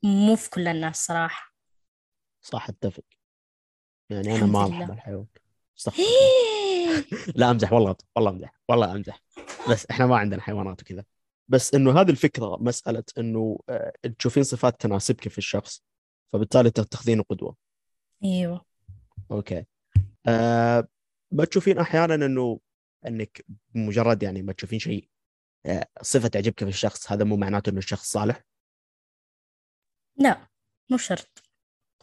مو 0.04 0.36
في 0.36 0.49
كل 0.49 0.67
الناس 0.67 1.06
صراحة. 1.06 1.54
صح 2.41 2.69
أتفق. 2.69 3.04
يعني 4.10 4.36
أنا 4.36 4.45
ما. 4.45 4.65
ارحم 4.65 4.91
الحيوان. 4.91 5.25
لا 7.36 7.52
أمزح 7.52 7.73
والله 7.73 7.95
والله 8.15 8.32
أمزح 8.32 8.54
والله 8.69 8.91
أمزح. 8.91 9.21
بس 9.69 9.86
إحنا 9.91 10.06
ما 10.06 10.17
عندنا 10.17 10.41
حيوانات 10.41 10.82
وكذا. 10.82 11.04
بس 11.48 11.74
إنه 11.74 12.02
هذه 12.02 12.10
الفكرة 12.10 12.58
مسألة 12.62 13.04
إنه 13.17 13.60
آه، 13.69 13.93
تشوفين 14.19 14.43
صفات 14.43 14.82
تناسبك 14.82 15.28
في 15.28 15.38
الشخص 15.38 15.84
فبالتالي 16.34 16.72
تتخذينه 16.72 17.24
قدوة. 17.24 17.56
أيوه. 18.24 18.65
أوكي. 19.32 19.65
أه 20.28 20.88
ما 21.32 21.45
تشوفين 21.45 21.78
أحيانا 21.78 22.15
إنه 22.15 22.60
إنك 23.08 23.45
مجرد 23.76 24.24
يعني 24.24 24.41
ما 24.41 24.54
تشوفين 24.54 24.80
شيء 24.80 25.10
آه، 25.65 25.88
صفة 26.02 26.28
تعجبك 26.28 26.60
في 26.60 26.69
الشخص 26.69 27.12
هذا 27.12 27.24
مو 27.24 27.38
معناته 27.38 27.69
إنه 27.69 27.78
الشخص 27.78 28.12
صالح؟ 28.12 28.43
لا 30.17 30.48
مو 30.89 30.98
شرط. 30.98 31.43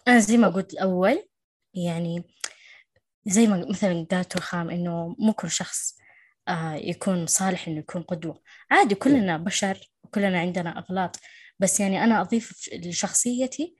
أنا 0.08 0.18
زي 0.18 0.36
ما 0.36 0.48
قلت 0.48 0.72
الأول 0.72 1.28
يعني 1.74 2.24
زي 3.26 3.46
ما 3.46 3.66
مثلا 3.70 4.06
قالت 4.10 4.36
رخام 4.36 4.70
إنه 4.70 5.16
مو 5.18 5.32
كل 5.32 5.50
شخص 5.50 5.98
آه 6.48 6.74
يكون 6.74 7.26
صالح 7.26 7.68
إنه 7.68 7.78
يكون 7.78 8.02
قدوة. 8.02 8.40
عادي 8.70 8.94
كلنا 8.94 9.36
بشر 9.36 9.90
وكلنا 10.04 10.40
عندنا 10.40 10.78
أغلاط 10.78 11.16
بس 11.58 11.80
يعني 11.80 12.04
أنا 12.04 12.20
أضيف 12.20 12.68
لشخصيتي 12.72 13.76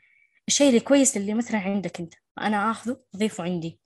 الشيء 0.49 0.77
الكويس 0.77 1.17
اللي 1.17 1.35
مثلا 1.35 1.61
عندك 1.61 2.01
أنت 2.01 2.15
أنا 2.41 2.71
آخذه 2.71 3.01
أضيفه 3.15 3.45
عندي. 3.45 3.81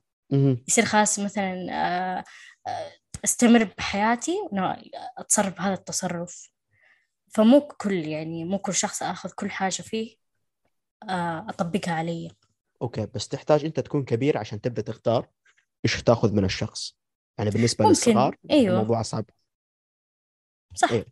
يصير 0.69 0.85
خلاص 0.85 1.19
مثلا 1.19 1.67
آه، 1.71 2.25
أستمر 3.25 3.65
بحياتي 3.79 4.37
وأنا 4.53 4.83
أتصرف 5.19 5.57
بهذا 5.57 5.75
التصرف. 5.75 6.51
فمو 7.29 7.61
كل 7.61 7.93
يعني 7.93 8.45
مو 8.45 8.59
كل 8.59 8.75
شخص 8.75 9.03
آخذ 9.03 9.31
كل 9.31 9.51
حاجة 9.51 9.83
فيه 9.83 10.17
آه، 11.09 11.47
أطبقها 11.49 11.95
علي. 11.95 12.31
أوكي 12.83 13.07
بس 13.15 13.29
تحتاج 13.29 13.65
أنت 13.65 13.81
تكون 13.81 14.05
كبير 14.05 14.39
عشان 14.39 14.61
تبدأ 14.61 14.83
تختار 14.83 15.29
إيش 15.85 16.03
تأخذ 16.03 16.33
من 16.33 16.45
الشخص. 16.45 17.00
يعني 17.39 17.51
بالنسبة 17.51 17.85
ممكن. 17.85 17.91
للصغار 17.91 18.37
أيوة. 18.51 18.75
الموضوع 18.75 19.03
صعب. 19.03 19.25
صح. 20.75 20.93
إيه. 20.93 21.07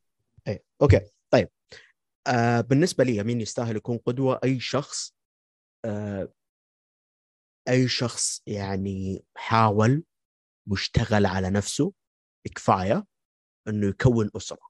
إيه 0.48 0.64
أوكي. 0.82 1.00
طيب. 1.30 1.48
آه 2.26 2.60
بالنسبة 2.60 3.04
لي 3.04 3.22
مين 3.22 3.40
يستاهل 3.40 3.76
يكون 3.76 3.98
قدوة. 3.98 4.40
أي 4.44 4.60
شخص 4.60 5.14
آه 5.84 6.32
أي 7.68 7.88
شخص 7.88 8.42
يعني 8.46 9.24
حاول 9.36 10.04
واشتغل 10.70 11.26
على 11.26 11.50
نفسه 11.50 11.92
كفاية 12.54 13.06
إنه 13.68 13.86
يكون 13.86 14.30
أسرة. 14.36 14.68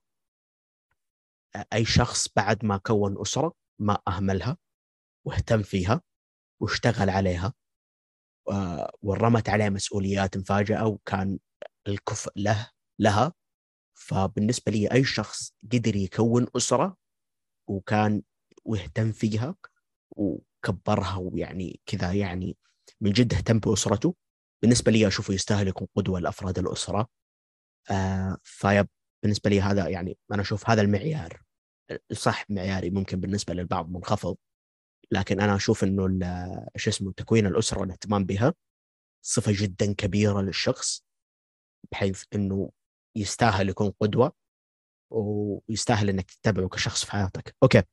آه، 1.55 1.65
أي 1.73 1.85
شخص 1.85 2.27
بعد 2.35 2.65
ما 2.65 2.77
كون 2.77 3.21
أسرة 3.21 3.53
ما 3.79 4.01
أهملها 4.07 4.57
واهتم 5.25 5.63
فيها 5.63 6.01
واشتغل 6.61 7.09
عليها. 7.09 7.53
ورمت 9.01 9.49
عليه 9.49 9.69
مسؤوليات 9.69 10.37
مفاجئه 10.37 10.83
وكان 10.83 11.39
الكفء 11.87 12.31
له 12.35 12.69
لها. 12.99 13.33
فبالنسبة 13.95 14.71
لي 14.71 14.91
أي 14.91 15.03
شخص 15.03 15.53
قدر 15.73 15.95
يكون 15.95 16.47
أسرة 16.57 16.97
وكان 17.69 18.21
واهتم 18.65 19.11
فيها 19.11 19.55
وكبرها 20.11 21.17
ويعني 21.17 21.79
كذا 21.85 22.13
يعني 22.13 22.57
من 23.01 23.11
جد 23.11 23.33
اهتم 23.33 23.59
بأسرته. 23.59 24.15
بالنسبة 24.61 24.91
لي 24.91 25.07
أشوفه 25.07 25.33
يستاهل 25.33 25.67
يكون 25.67 25.87
قدوه 25.95 26.19
لأفراد 26.19 26.59
الأسرة. 26.59 27.07
آه 27.91 28.37
فيب 28.43 28.87
بالنسبة 29.23 29.49
لي 29.49 29.61
هذا 29.61 29.87
يعني 29.87 30.17
أنا 30.31 30.41
أشوف 30.41 30.69
هذا 30.69 30.81
المعيار 30.81 31.41
صح 32.13 32.45
معياري 32.49 32.89
ممكن 32.89 33.19
بالنسبة 33.19 33.53
للبعض 33.53 33.89
منخفض. 33.89 34.37
لكن 35.11 35.41
أنا 35.41 35.55
أشوف 35.55 35.83
إنه 35.83 36.07
شو 36.75 36.89
اسمه 36.89 37.11
تكوين 37.13 37.45
الأسرة 37.47 37.79
والاهتمام 37.79 38.25
بها 38.25 38.53
صفة 39.25 39.51
جدا 39.55 39.93
كبيرة 39.93 40.41
للشخص 40.41 41.03
بحيث 41.91 42.23
إنه 42.35 42.71
يستاهل 43.17 43.69
يكون 43.69 43.91
قدوة 43.99 44.33
ويستاهل 45.11 46.09
إنك 46.09 46.31
تتبعه 46.31 46.67
كشخص 46.69 47.05
في 47.05 47.11
حياتك. 47.11 47.55
أوكي. 47.63 47.83